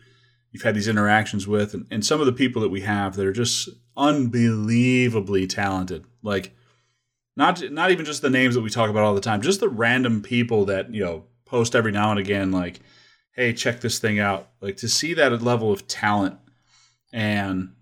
[0.51, 3.25] you've had these interactions with, and, and some of the people that we have that
[3.27, 6.05] are just unbelievably talented.
[6.23, 6.55] Like
[7.37, 9.69] not not even just the names that we talk about all the time, just the
[9.69, 12.81] random people that you know post every now and again, like,
[13.33, 16.39] "Hey, check this thing out." Like to see that level of talent
[17.13, 17.73] and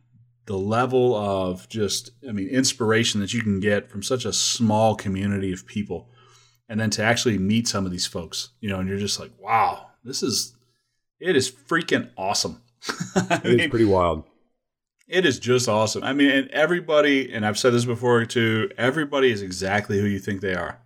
[0.46, 4.94] the level of just, I mean, inspiration that you can get from such a small
[4.94, 6.10] community of people,
[6.68, 9.32] and then to actually meet some of these folks, you know, and you're just like,
[9.38, 10.54] "Wow, this is
[11.20, 12.62] it is freaking awesome."
[13.16, 14.24] I It is mean, pretty wild.
[15.08, 16.02] it is just awesome.
[16.02, 20.18] I mean, and everybody, and I've said this before too, everybody is exactly who you
[20.18, 20.78] think they are.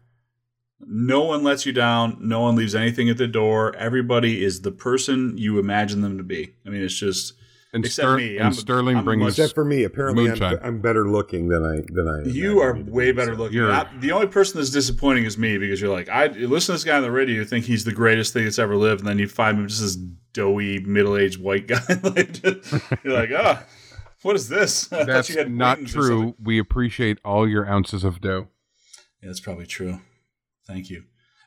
[0.81, 2.19] No one lets you down.
[2.21, 3.75] No one leaves anything at the door.
[3.77, 6.55] Everybody is the person you imagine them to be.
[6.65, 7.35] I mean, it's just
[7.75, 10.81] And, Except Ster- me, and I'm- Sterling I'm brings Except for me, apparently I'm, I'm
[10.81, 12.29] better looking than I than I.
[12.31, 13.39] you are imagined me to way better so.
[13.43, 13.61] looking.
[13.61, 16.77] I- the only person that's disappointing is me because you're like, I you listen to
[16.77, 19.09] this guy on the radio, you think he's the greatest thing that's ever lived, and
[19.09, 19.97] then you find him just this
[20.33, 21.81] doughy middle aged white guy.
[22.03, 22.43] Like,
[23.05, 23.59] you're like, oh,
[24.23, 24.87] what is this?
[24.91, 26.35] That's you had not wings or something." true.
[26.43, 28.49] We appreciate all your ounces of dough.
[29.21, 30.01] Yeah, that's probably true.
[30.69, 31.05] Thank you.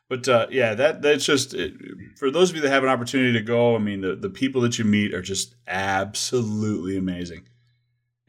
[0.08, 1.72] But uh, yeah, that that's just it,
[2.18, 3.74] for those of you that have an opportunity to go.
[3.74, 7.48] I mean, the, the people that you meet are just absolutely amazing,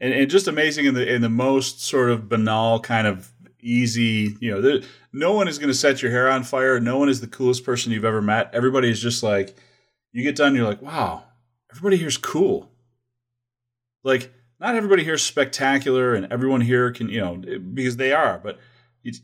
[0.00, 3.30] and, and just amazing in the in the most sort of banal kind of
[3.60, 4.36] easy.
[4.40, 4.80] You know,
[5.12, 6.80] no one is going to set your hair on fire.
[6.80, 8.50] No one is the coolest person you've ever met.
[8.54, 9.54] Everybody is just like,
[10.12, 11.24] you get done, you're like, wow,
[11.70, 12.70] everybody here's cool.
[14.04, 17.42] Like, not everybody here's spectacular, and everyone here can, you know,
[17.74, 18.58] because they are, but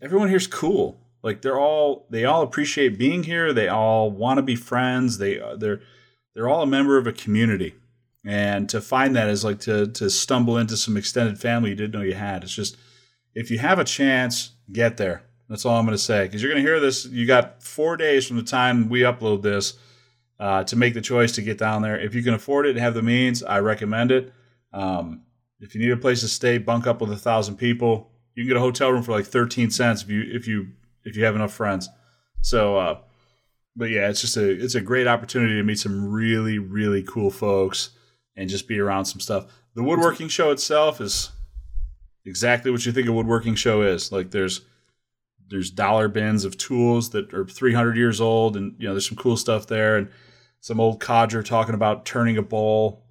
[0.03, 1.01] everyone here's cool.
[1.23, 3.53] Like they're all they all appreciate being here.
[3.53, 5.19] They all want to be friends.
[5.19, 5.81] They they're
[6.35, 7.75] they're all a member of a community,
[8.25, 11.93] and to find that is like to to stumble into some extended family you didn't
[11.93, 12.43] know you had.
[12.43, 12.77] It's just
[13.35, 15.23] if you have a chance, get there.
[15.49, 17.05] That's all I'm going to say because you're going to hear this.
[17.07, 19.75] You got four days from the time we upload this
[20.39, 21.99] uh, to make the choice to get down there.
[21.99, 24.33] If you can afford it and have the means, I recommend it.
[24.73, 25.23] Um,
[25.61, 28.11] if you need a place to stay, bunk up with a thousand people.
[28.35, 30.69] You can get a hotel room for like 13 cents if you if you
[31.05, 31.89] if you have enough friends.
[32.43, 32.99] So, uh,
[33.77, 37.31] but yeah, it's just a it's a great opportunity to meet some really really cool
[37.31, 37.91] folks
[38.37, 39.47] and just be around some stuff.
[39.75, 41.31] The woodworking show itself is
[42.25, 44.11] exactly what you think a woodworking show is.
[44.13, 44.63] Like there's
[45.49, 49.19] there's dollar bins of tools that are 300 years old, and you know there's some
[49.19, 50.09] cool stuff there, and
[50.61, 53.05] some old codger talking about turning a bowl,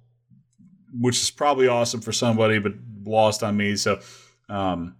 [0.92, 2.74] which is probably awesome for somebody, but
[3.04, 3.76] lost on me.
[3.76, 4.00] So.
[4.48, 4.96] Um,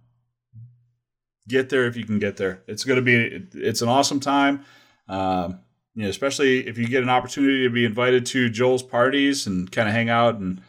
[1.47, 2.61] get there if you can get there.
[2.67, 4.65] It's going to be it's an awesome time.
[5.07, 5.59] Um,
[5.95, 9.69] you know, especially if you get an opportunity to be invited to Joel's parties and
[9.71, 10.61] kind of hang out and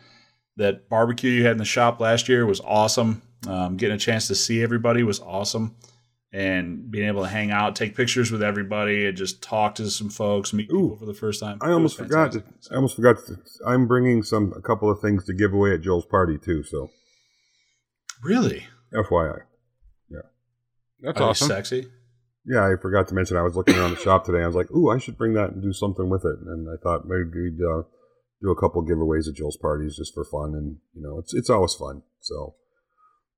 [0.57, 3.23] that barbecue you had in the shop last year was awesome.
[3.47, 5.75] Um, getting a chance to see everybody was awesome,
[6.33, 10.11] and being able to hang out, take pictures with everybody, and just talk to some
[10.11, 11.59] folks, meet Ooh, people for the first time.
[11.61, 12.33] I almost forgot.
[12.33, 13.17] To, I almost forgot.
[13.27, 16.63] To, I'm bringing some a couple of things to give away at Joel's party too.
[16.63, 16.91] So,
[18.23, 19.41] really, FYI.
[21.03, 21.49] That's Are awesome.
[21.49, 21.87] sexy.
[22.45, 23.37] Yeah, I forgot to mention.
[23.37, 24.43] I was looking around the shop today.
[24.43, 26.77] I was like, "Ooh, I should bring that and do something with it." And I
[26.83, 27.83] thought maybe we'd uh,
[28.41, 31.51] do a couple giveaways at Joel's parties just for fun, and you know, it's it's
[31.51, 32.03] always fun.
[32.21, 32.57] So,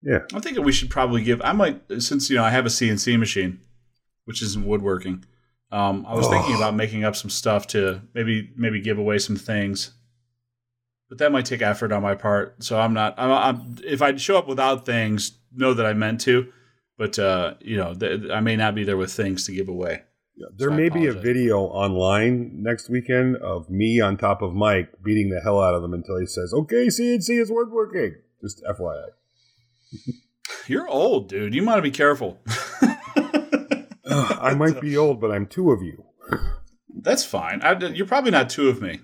[0.03, 1.43] yeah, I'm thinking we should probably give.
[1.43, 3.61] I might since you know I have a CNC machine,
[4.25, 5.25] which isn't woodworking.
[5.71, 6.31] Um, I was oh.
[6.31, 9.91] thinking about making up some stuff to maybe maybe give away some things,
[11.11, 12.63] but that might take effort on my part.
[12.65, 13.15] So I'm not.
[13.19, 16.51] I'm, I'm if I show up without things, know that I meant to
[16.97, 20.03] but uh, you know, th- I may not be there with things to give away.
[20.37, 24.53] Yeah, there so may be a video online next weekend of me on top of
[24.53, 28.63] Mike beating the hell out of him until he says, "Okay, CNC is woodworking." Just
[28.65, 29.07] FYI.
[30.67, 31.55] You're old, dude.
[31.55, 32.39] You might be careful.
[32.83, 36.05] uh, I might be old, but I'm two of you.
[36.95, 37.61] That's fine.
[37.63, 39.01] I, you're probably not two of me.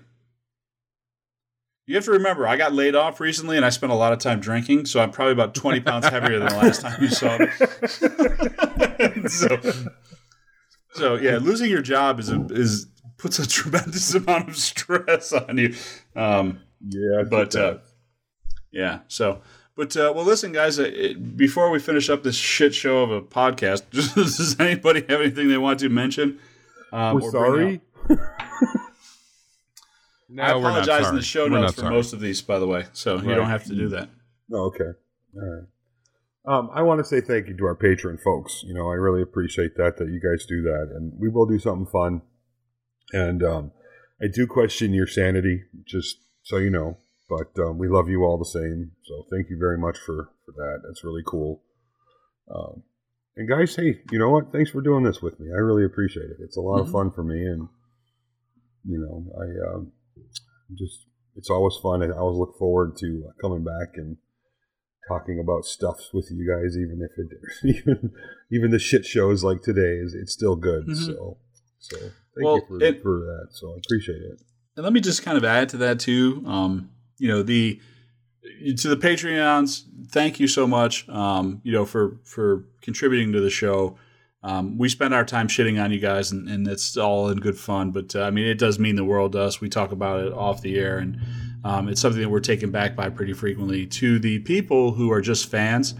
[1.87, 4.19] You have to remember, I got laid off recently, and I spent a lot of
[4.19, 7.37] time drinking, so I'm probably about 20 pounds heavier than the last time you saw
[7.37, 7.47] me.
[9.27, 9.59] so,
[10.93, 12.87] so, yeah, losing your job is a, is
[13.21, 15.75] puts a tremendous amount of stress on you.
[16.15, 17.77] Um, yeah, but uh,
[18.71, 19.41] yeah, so.
[19.75, 20.79] But uh, well, listen, guys.
[20.79, 23.83] Uh, it, before we finish up this shit show of a podcast,
[24.15, 26.39] does anybody have anything they want to mention?
[26.91, 27.81] Um, We're sorry.
[30.33, 31.93] No, I apologize in the show notes for sorry.
[31.93, 33.25] most of these, by the way, so right.
[33.25, 34.09] you don't have to do that.
[34.53, 34.91] Oh, okay.
[35.35, 35.67] All right.
[36.43, 38.63] Um, I want to say thank you to our patron folks.
[38.65, 41.59] You know, I really appreciate that that you guys do that, and we will do
[41.59, 42.21] something fun.
[43.11, 43.71] And um,
[44.21, 46.97] I do question your sanity, just so you know.
[47.29, 48.91] But um, we love you all the same.
[49.03, 50.81] So thank you very much for for that.
[50.85, 51.61] That's really cool.
[52.53, 52.83] Um,
[53.35, 54.51] and guys, hey, you know what?
[54.51, 55.47] Thanks for doing this with me.
[55.53, 56.37] I really appreciate it.
[56.39, 56.87] It's a lot mm-hmm.
[56.87, 57.67] of fun for me, and
[58.85, 59.91] you know, I um,
[60.77, 61.05] just
[61.35, 62.03] it's always fun.
[62.03, 64.17] I always look forward to uh, coming back and
[65.07, 68.11] talking about stuff with you guys, even if it even
[68.51, 70.87] even the shit shows like today is it's still good.
[70.87, 71.05] Mm-hmm.
[71.05, 71.37] So
[71.79, 72.13] so thank
[72.43, 73.47] well, you for, it, for that.
[73.51, 74.41] So I appreciate it.
[74.75, 76.43] And let me just kind of add to that too.
[76.45, 77.79] Um, you know the
[78.77, 81.07] to the Patreons, thank you so much.
[81.09, 83.97] Um, you know for for contributing to the show.
[84.43, 87.57] Um, we spend our time shitting on you guys, and, and it's all in good
[87.57, 87.91] fun.
[87.91, 89.61] But uh, I mean, it does mean the world to us.
[89.61, 91.19] We talk about it off the air, and
[91.63, 93.85] um, it's something that we're taken back by pretty frequently.
[93.85, 95.93] To the people who are just fans,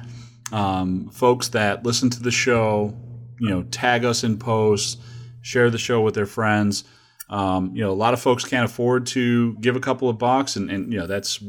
[0.51, 2.95] um, folks that listen to the show,
[3.39, 4.97] you know, tag us in posts,
[5.41, 6.83] share the show with their friends.
[7.29, 10.55] Um, you know, a lot of folks can't afford to give a couple of bucks,
[10.55, 11.41] and, and you know that's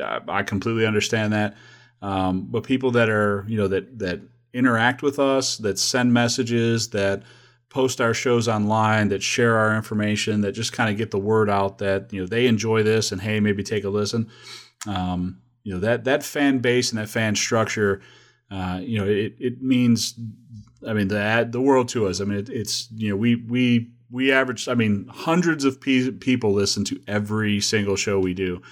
[0.00, 1.56] I completely understand that.
[2.00, 4.20] Um, but people that are you know that that
[4.58, 7.22] interact with us, that send messages, that
[7.70, 11.48] post our shows online, that share our information, that just kind of get the word
[11.48, 14.28] out that you know they enjoy this and hey, maybe take a listen.
[14.86, 18.00] Um, you know that that fan base and that fan structure,
[18.50, 20.18] uh, you know, it, it means,
[20.86, 22.20] I mean, the the world to us.
[22.20, 26.10] I mean, it, it's you know we we we average, I mean, hundreds of pe-
[26.12, 28.62] people listen to every single show we do.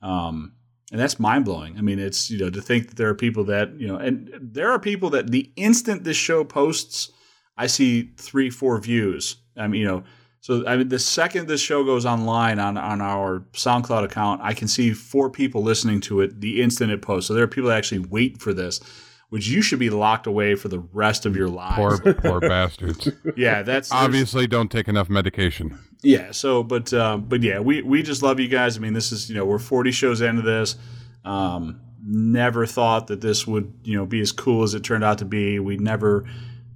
[0.00, 0.52] Um,
[0.92, 1.76] and that's mind blowing.
[1.76, 4.30] I mean, it's you know to think that there are people that you know, and
[4.40, 7.10] there are people that the instant this show posts,
[7.56, 9.36] I see three, four views.
[9.56, 10.04] I mean, you know,
[10.40, 14.54] so I mean, the second this show goes online on on our SoundCloud account, I
[14.54, 17.26] can see four people listening to it the instant it posts.
[17.26, 18.80] So there are people that actually wait for this,
[19.30, 22.00] which you should be locked away for the rest of your lives.
[22.00, 23.08] Poor, poor bastards.
[23.36, 25.76] Yeah, that's obviously don't take enough medication.
[26.06, 26.30] Yeah.
[26.30, 28.76] So, but uh, but yeah, we we just love you guys.
[28.76, 30.76] I mean, this is you know we're 40 shows into this.
[31.24, 35.18] Um, never thought that this would you know be as cool as it turned out
[35.18, 35.58] to be.
[35.58, 36.24] We never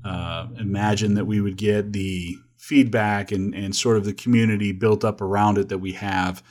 [0.05, 5.05] uh, imagined that we would get the feedback and and sort of the community built
[5.05, 6.43] up around it that we have.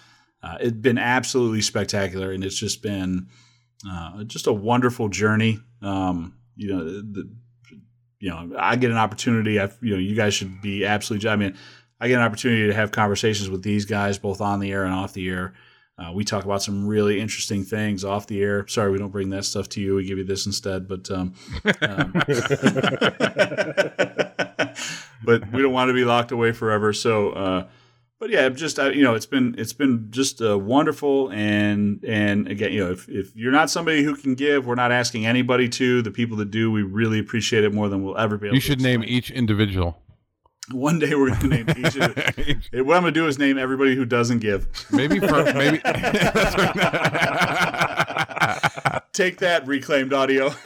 [0.41, 3.27] Uh, it's been absolutely spectacular, and it's just been
[3.85, 5.59] uh, just a wonderful journey.
[5.81, 7.29] Um, you know, the,
[8.19, 9.59] you know, I get an opportunity.
[9.59, 11.29] I, you know, you guys should be absolutely.
[11.29, 11.57] I mean,
[11.99, 14.93] I get an opportunity to have conversations with these guys both on the air and
[14.93, 15.53] off the air.
[15.97, 18.65] Uh, we talk about some really interesting things off the air.
[18.67, 19.95] Sorry, we don't bring that stuff to you.
[19.95, 21.33] We give you this instead, but um,
[21.81, 22.13] um,
[25.25, 26.93] but we don't want to be locked away forever.
[26.93, 27.67] So, uh,
[28.17, 32.47] but yeah, just uh, you know, it's been it's been just uh, wonderful, and and
[32.47, 35.67] again, you know, if if you're not somebody who can give, we're not asking anybody
[35.67, 36.01] to.
[36.01, 38.47] The people that do, we really appreciate it more than we'll ever be.
[38.47, 38.55] able to.
[38.55, 40.01] You should name each individual.
[40.71, 41.95] One day we're going to name each.
[41.95, 42.15] Of
[42.85, 44.67] what I'm going to do is name everybody who doesn't give.
[44.91, 45.79] Maybe for maybe.
[49.13, 50.51] Take that, reclaimed audio.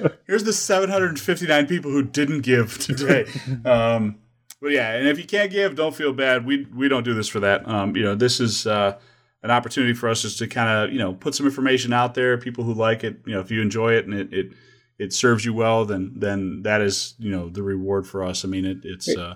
[0.00, 3.26] So, here's the 759 people who didn't give today.
[3.64, 4.18] Um,
[4.60, 6.44] but yeah, and if you can't give, don't feel bad.
[6.44, 7.68] We we don't do this for that.
[7.68, 8.98] Um, you know, this is uh,
[9.42, 12.36] an opportunity for us just to kind of you know put some information out there.
[12.38, 14.32] People who like it, you know, if you enjoy it and it.
[14.32, 14.52] it
[15.00, 18.44] it serves you well, then then that is you know the reward for us.
[18.44, 19.34] I mean, it, it's uh,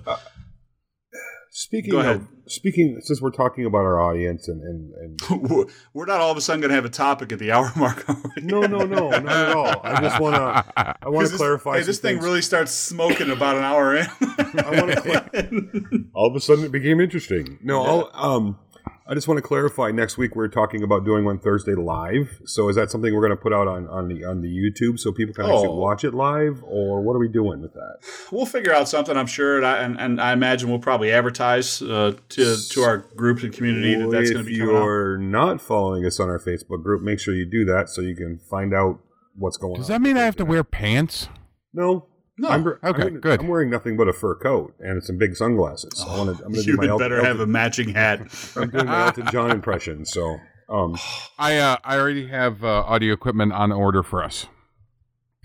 [1.57, 6.21] Speaking Go of speaking, since we're talking about our audience and and, and we're not
[6.21, 8.05] all of a sudden going to have a topic at the hour mark.
[8.43, 9.81] no, no, no, not at all.
[9.85, 11.77] I just want to I want to this- clarify.
[11.79, 12.25] Hey, this thing things.
[12.25, 14.07] really starts smoking about an hour in.
[14.21, 16.05] I want to.
[16.13, 17.61] all of a sudden, it became interesting.
[17.63, 18.59] No, I'll, um,
[19.07, 19.91] I just want to clarify.
[19.91, 22.41] Next week, we're talking about doing one Thursday live.
[22.47, 24.99] So, is that something we're going to put out on on the on the YouTube
[24.99, 25.75] so people can actually Oh.
[25.77, 27.99] watch it live, or what are we doing with that?
[28.33, 31.83] we'll figure out something, I'm sure, and I, and, and I imagine we'll probably advertise
[31.83, 34.81] uh, to to our groups and community that that's going to be coming out.
[34.85, 38.17] you're not following us on our Facebook group, make sure you do that so you
[38.17, 39.01] can find out
[39.37, 39.83] what's going Does on.
[39.83, 41.29] Does that mean I have to wear pants?
[41.75, 42.07] No.
[42.37, 42.49] No.
[42.49, 43.41] I'm, Okay, I'm, good.
[43.41, 46.05] I'm wearing nothing but a fur coat and some big sunglasses.
[46.07, 46.45] I want to.
[46.45, 48.21] I'm going to do You my had Elton, better have a matching hat.
[48.57, 50.05] I'm doing my Elton John impression.
[50.05, 50.97] So, um,
[51.39, 54.47] I uh, I already have uh, audio equipment on order for us.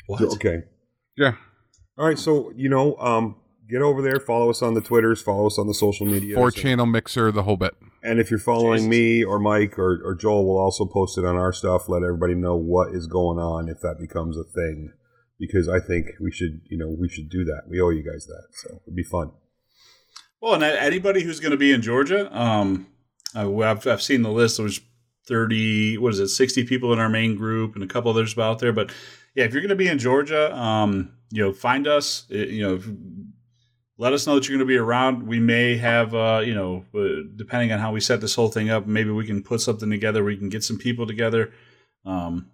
[0.08, 0.22] What?
[0.22, 0.64] okay.
[1.16, 1.34] Yeah.
[1.98, 3.36] All right, so you know, um,
[3.70, 6.34] get over there, follow us on the Twitters, follow us on the social media.
[6.34, 7.76] Four channel mixer, the whole bit.
[8.02, 8.90] And if you're following Jesus.
[8.90, 11.90] me or Mike or, or Joel, we'll also post it on our stuff.
[11.90, 14.94] Let everybody know what is going on if that becomes a thing,
[15.40, 17.64] because I think we should, you know, we should do that.
[17.68, 19.32] We owe you guys that, so it'd be fun.
[20.42, 22.88] Well, and anybody who's going to be in Georgia, um,
[23.36, 24.58] I've, I've seen the list.
[24.58, 24.80] There's
[25.28, 28.60] 30, what is it, 60 people in our main group and a couple others out
[28.60, 28.74] there.
[28.74, 28.92] But
[29.36, 32.68] yeah, if you're going to be in Georgia, um, you know, find us, uh, you
[32.68, 32.82] know,
[33.98, 35.28] let us know that you're going to be around.
[35.28, 38.70] We may have, uh, you know, uh, depending on how we set this whole thing
[38.70, 40.24] up, maybe we can put something together.
[40.24, 41.52] We can get some people together,
[42.06, 42.50] um,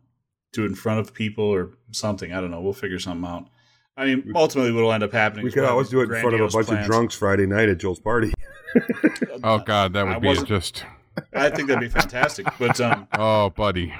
[0.55, 2.33] do it in front of people or something.
[2.33, 2.61] I don't know.
[2.61, 3.47] We'll figure something out.
[3.97, 5.45] I mean, ultimately, what'll end up happening.
[5.45, 6.85] We could always do it in front of a bunch plans.
[6.85, 8.33] of drunks Friday night at Joel's party.
[9.43, 10.83] Oh God, that I would be just.
[11.33, 12.45] I think that'd be fantastic.
[12.59, 13.93] But um, Oh, buddy,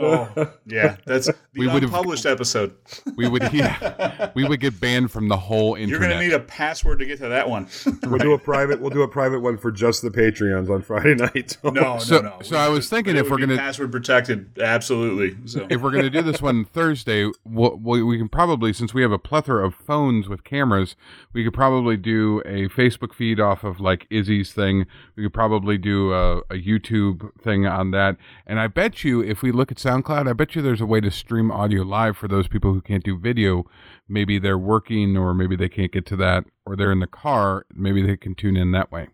[0.00, 2.74] oh yeah, that's the We would've- unpublished episode.
[3.16, 6.00] we would yeah, we would get banned from the whole internet.
[6.00, 7.68] You're gonna need a password to get to that one.
[8.04, 8.80] We'll do a private.
[8.80, 11.56] We'll do a private one for just the Patreons on Friday night.
[11.64, 12.36] No, So- no, no.
[12.42, 15.36] so I was thinking if we're gonna- password protected, absolutely.
[15.46, 18.92] So if we're going to do this one Thursday, we'll, we we can probably, since
[18.94, 20.96] we have a plethora of phones with cameras,
[21.32, 24.86] we could probably do a Facebook feed off of like Izzy's thing.
[25.16, 28.16] We could probably do a, a YouTube thing on that.
[28.46, 31.00] And I bet you, if we look at SoundCloud, I bet you there's a way
[31.02, 33.64] to stream audio live for those people who can't do video.
[34.08, 37.66] Maybe they're working, or maybe they can't get to that, or they're in the car.
[37.74, 39.08] Maybe they can tune in that way.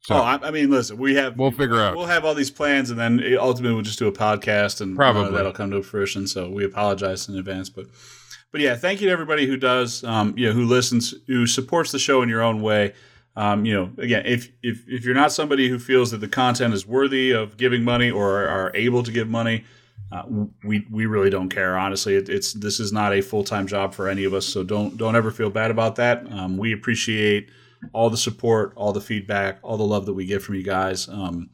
[0.00, 1.96] So oh, I, I mean, listen, we have we'll figure out.
[1.96, 4.96] we'll have all these plans, and then ultimately we'll just do a podcast, and uh,
[4.96, 5.32] Probably.
[5.32, 6.26] that'll come to fruition.
[6.26, 7.86] So we apologize in advance, but
[8.50, 11.92] but yeah, thank you to everybody who does, um, you know, who listens, who supports
[11.92, 12.94] the show in your own way.
[13.36, 16.72] Um, you know, again, if if if you're not somebody who feels that the content
[16.72, 19.64] is worthy of giving money or are, able to give money,
[20.10, 20.22] uh,
[20.64, 21.76] we we really don't care.
[21.76, 24.64] Honestly, it, it's this is not a full time job for any of us, so
[24.64, 26.30] don't don't ever feel bad about that.
[26.32, 27.50] Um, we appreciate
[27.92, 31.06] all the support, all the feedback, all the love that we get from you guys.
[31.08, 31.50] Um,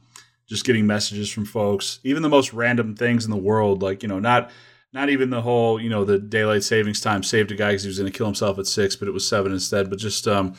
[0.48, 4.08] just getting messages from folks, even the most random things in the world, like you
[4.08, 4.50] know, not
[4.92, 7.88] not even the whole you know the daylight savings time saved a guy because he
[7.88, 9.90] was going to kill himself at six, but it was seven instead.
[9.90, 10.54] But just um,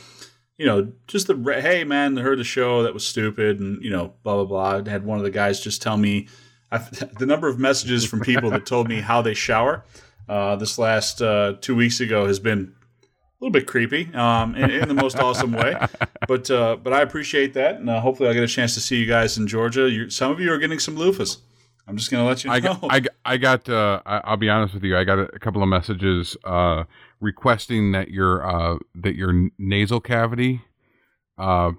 [0.58, 3.90] you know, just the hey man, I heard the show that was stupid, and you
[3.90, 4.82] know, blah blah blah.
[4.86, 6.28] I had one of the guys just tell me
[6.72, 6.90] I've,
[7.20, 9.84] the number of messages from people that told me how they shower
[10.30, 12.74] uh, this last uh, two weeks ago has been
[13.04, 13.06] a
[13.40, 15.76] little bit creepy um, in, in the most awesome way.
[16.26, 18.96] But uh, but I appreciate that, and uh, hopefully I'll get a chance to see
[18.96, 19.90] you guys in Georgia.
[19.90, 21.40] you some of you are getting some loofahs.
[21.86, 22.56] I'm just going to let you know.
[22.56, 24.98] I got, I, got- I got uh, I'll be honest with you.
[24.98, 26.86] I got a, a couple of messages uh,
[27.24, 30.62] requesting that your uh, that your nasal cavity
[31.38, 31.72] uh,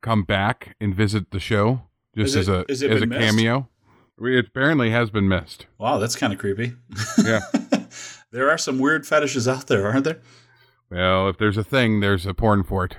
[0.00, 1.82] come back and visit the show
[2.16, 3.20] just as a as a missed?
[3.20, 3.68] cameo.
[4.20, 5.66] It apparently has been missed.
[5.78, 6.74] wow, that's kind of creepy.
[7.24, 7.40] Yeah.
[8.32, 10.20] there are some weird fetishes out there, aren't there?
[10.90, 12.96] Well, if there's a thing, there's a porn for it.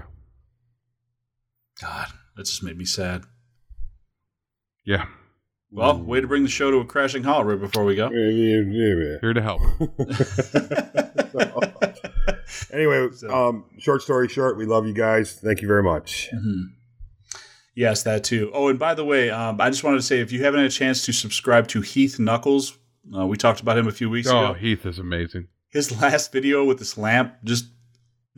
[1.82, 2.07] God.
[2.36, 3.24] that just made me sad.
[4.86, 5.07] Yeah.
[5.72, 8.09] Well, way to bring the show to a crashing halt right before we go.
[8.09, 9.61] Here to help.
[12.74, 15.34] anyway, So- um, short story short, we love you guys.
[15.34, 16.30] Thank you very much.
[16.34, 16.72] Mhm.
[17.76, 18.51] Yes, that too.
[18.53, 20.70] Oh, and by the way, um, I just wanted to say if you haven't had
[20.70, 22.78] a chance to subscribe to Heath Knuckles,
[23.17, 24.47] uh, we talked about him a few weeks Oh, ago.
[24.49, 25.47] Oh, Heath is amazing.
[25.70, 27.65] His last video with this lamp, just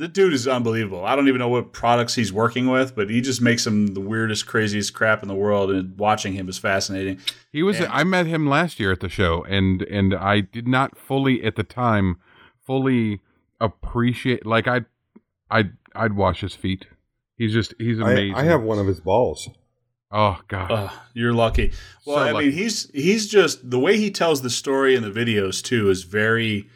[0.02, 1.06] the dude is unbelievable.
[1.06, 4.02] I don't even know what products he's working with, but he just makes some the
[4.02, 7.20] weirdest, craziest crap in the world, and watching him is fascinating.
[7.52, 7.78] He was.
[7.80, 11.44] And- I met him last year at the show, and and I did not fully
[11.44, 12.18] at the time
[12.66, 13.22] fully
[13.60, 14.46] appreciate.
[14.46, 14.82] Like I,
[15.50, 16.88] I'd I'd wash his feet.
[17.38, 18.36] He's just he's I, amazing.
[18.36, 19.50] I have one of his balls.
[20.12, 20.72] Oh God.
[20.72, 21.72] Uh, you're lucky.
[22.06, 22.48] Well, So I lucky.
[22.48, 26.04] mean, he's he's just the way he tells the story in the videos too is
[26.04, 26.68] very,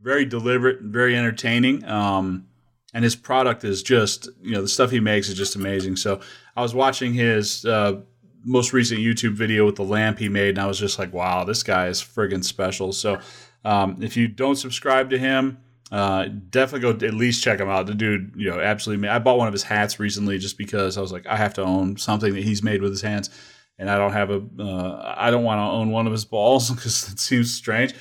[0.00, 1.84] very deliberate and very entertaining.
[1.84, 2.46] Um,
[2.92, 5.96] and his product is just you know the stuff he makes is just amazing.
[5.96, 6.20] So
[6.56, 8.00] I was watching his uh,
[8.44, 11.44] most recent YouTube video with the lamp he made, and I was just like, wow,
[11.44, 12.92] this guy is friggin' special.
[12.92, 13.20] So
[13.64, 15.58] um, if you don't subscribe to him.
[15.92, 17.84] Uh, definitely go at least check him out.
[17.86, 19.08] The dude, you know, absolutely.
[19.08, 21.64] I bought one of his hats recently just because I was like, I have to
[21.64, 23.28] own something that he's made with his hands,
[23.76, 26.70] and I don't have a, uh, I don't want to own one of his balls
[26.74, 27.94] because it seems strange.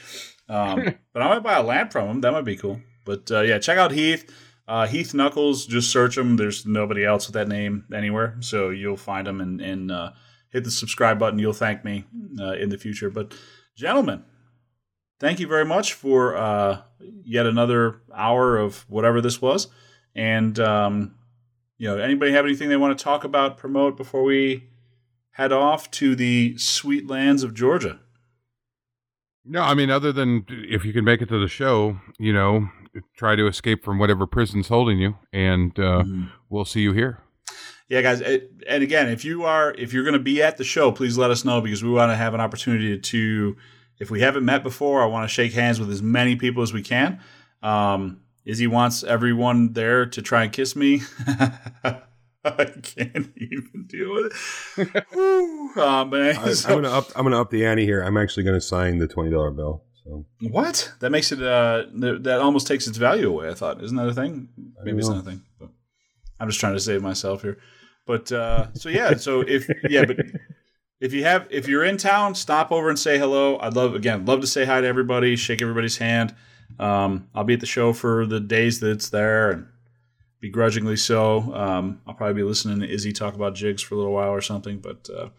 [0.48, 2.22] Um, but I might buy a lamp from him.
[2.22, 2.80] That might be cool.
[3.06, 4.32] But uh, yeah, check out Heath.
[4.70, 5.66] Uh, Heath Knuckles.
[5.66, 6.38] Just search him.
[6.38, 10.12] There's nobody else with that name anywhere, so you'll find him and and uh,
[10.50, 11.40] hit the subscribe button.
[11.40, 12.06] You'll thank me
[12.40, 13.10] uh, in the future.
[13.10, 13.34] But
[13.76, 14.24] gentlemen,
[15.20, 16.82] thank you very much for uh,
[17.24, 19.70] yet another hour of whatever this was.
[20.14, 21.16] And um,
[21.80, 24.70] you know, anybody have anything they want to talk about, promote before we
[25.32, 28.02] head off to the sweet lands of Georgia?
[29.46, 32.70] No, I mean, other than if you can make it to the show, you know,
[33.16, 36.30] try to escape from whatever prison's holding you, and uh, Mhm.
[36.50, 37.20] we'll see you here.
[37.88, 38.22] Yeah, guys.
[38.22, 41.18] It, and again, if you are if you're going to be at the show, please
[41.18, 43.56] let us know because we want to have an opportunity to.
[44.00, 46.72] If we haven't met before, I want to shake hands with as many people as
[46.72, 47.20] we can.
[47.62, 51.02] Um, Izzy wants everyone there to try and kiss me.
[52.46, 54.32] I can't even deal with
[54.78, 55.04] it.
[55.12, 55.72] Whew.
[55.76, 57.08] but I, I'm so- gonna up.
[57.16, 58.02] I'm gonna up the ante here.
[58.02, 59.84] I'm actually gonna sign the twenty dollar bill.
[60.10, 60.92] So what?
[61.00, 61.42] That makes it.
[61.42, 63.50] Uh, th- that almost takes its value away.
[63.50, 64.50] I thought, isn't that a thing?
[64.84, 65.44] Maybe it's not a thing.
[65.60, 65.70] But
[66.40, 67.60] I'm just trying to save myself here.
[68.08, 70.18] But uh, so yeah, so if yeah, but
[71.00, 73.60] if you have if you're in town, stop over and say hello.
[73.60, 76.34] I'd love again love to say hi to everybody, shake everybody's hand.
[76.80, 79.68] Um, I'll be at the show for the days that it's there, and
[80.40, 81.54] begrudgingly so.
[81.54, 84.42] Um, I'll probably be listening to Izzy talk about jigs for a little while or
[84.42, 85.08] something, but.
[85.08, 85.30] Uh,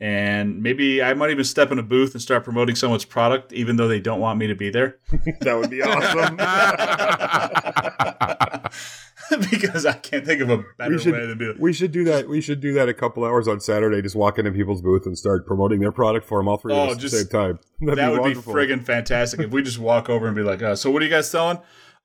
[0.00, 3.76] and maybe I might even step in a booth and start promoting someone's product, even
[3.76, 4.98] though they don't want me to be there.
[5.40, 6.36] that would be awesome.
[9.50, 11.60] because I can't think of a better we should way to do it.
[11.60, 12.28] we should do that.
[12.28, 14.00] We should do that a couple hours on Saturday.
[14.00, 16.92] Just walk into people's booth and start promoting their product for them all three Oh,
[16.92, 17.58] at the same time.
[17.80, 18.54] That'd that would wonderful.
[18.54, 21.04] be friggin' fantastic if we just walk over and be like, uh, "So what are
[21.04, 21.58] you guys selling?"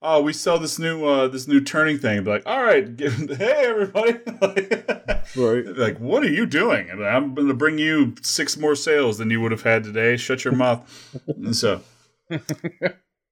[0.05, 2.17] Oh, we sell this new uh, this new turning thing.
[2.17, 4.19] And be like, "All right, give, hey everybody!"
[5.37, 5.77] right.
[5.77, 6.89] like, what are you doing?
[6.89, 10.17] And I'm going to bring you six more sales than you would have had today.
[10.17, 11.17] Shut your mouth.
[11.27, 11.81] and so,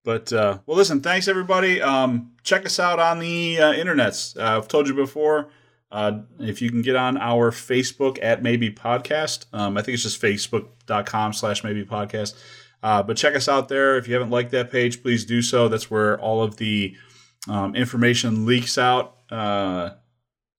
[0.05, 1.01] but uh, well, listen.
[1.01, 1.82] Thanks everybody.
[1.82, 4.38] Um, check us out on the uh, internets.
[4.38, 5.49] Uh, I've told you before.
[5.91, 10.03] Uh, if you can get on our Facebook at Maybe Podcast, um, I think it's
[10.03, 12.33] just facebook.com slash Maybe Podcast.
[12.83, 13.97] Uh, but check us out there.
[13.97, 15.67] If you haven't liked that page, please do so.
[15.67, 16.95] That's where all of the
[17.47, 19.17] um, information leaks out.
[19.29, 19.91] Uh,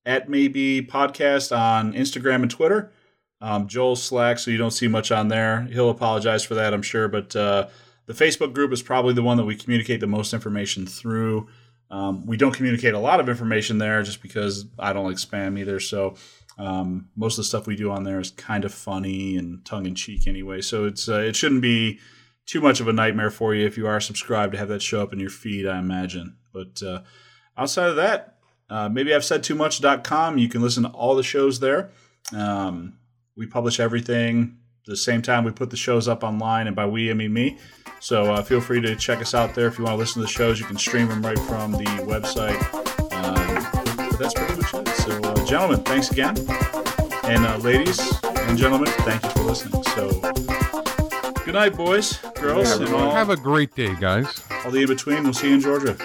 [0.05, 2.93] at maybe podcast on Instagram and Twitter.
[3.41, 5.63] Um, Joel Slack, so you don't see much on there.
[5.63, 7.09] He'll apologize for that, I'm sure.
[7.09, 7.69] But uh,
[8.07, 11.49] the Facebook group is probably the one that we communicate the most information through.
[11.91, 15.59] Um, we don't communicate a lot of information there just because I don't like spam
[15.59, 15.79] either.
[15.79, 16.15] So
[16.63, 19.85] um, most of the stuff we do on there is kind of funny and tongue
[19.85, 20.61] in cheek anyway.
[20.61, 21.99] So it's uh, it shouldn't be
[22.47, 25.03] too much of a nightmare for you if you are subscribed to have that show
[25.03, 26.37] up in your feed, I imagine.
[26.53, 27.03] But uh,
[27.57, 28.39] outside of that,
[28.71, 30.39] uh, maybe I've said too much.com.
[30.39, 31.91] You can listen to all the shows there.
[32.33, 32.99] Um,
[33.37, 37.11] we publish everything the same time we put the shows up online, and by we,
[37.11, 37.59] I mean me.
[38.01, 39.67] So uh, feel free to check us out there.
[39.67, 41.85] If you want to listen to the shows, you can stream them right from the
[42.07, 42.92] website.
[44.23, 44.89] That's pretty much it.
[44.89, 46.37] So, uh, gentlemen, thanks again.
[47.25, 49.83] And uh, ladies and gentlemen, thank you for listening.
[49.83, 50.11] So,
[51.45, 54.41] good night, boys, girls, and all, Have a great day, guys.
[54.65, 55.25] all the in between.
[55.25, 55.97] We'll see you in Georgia.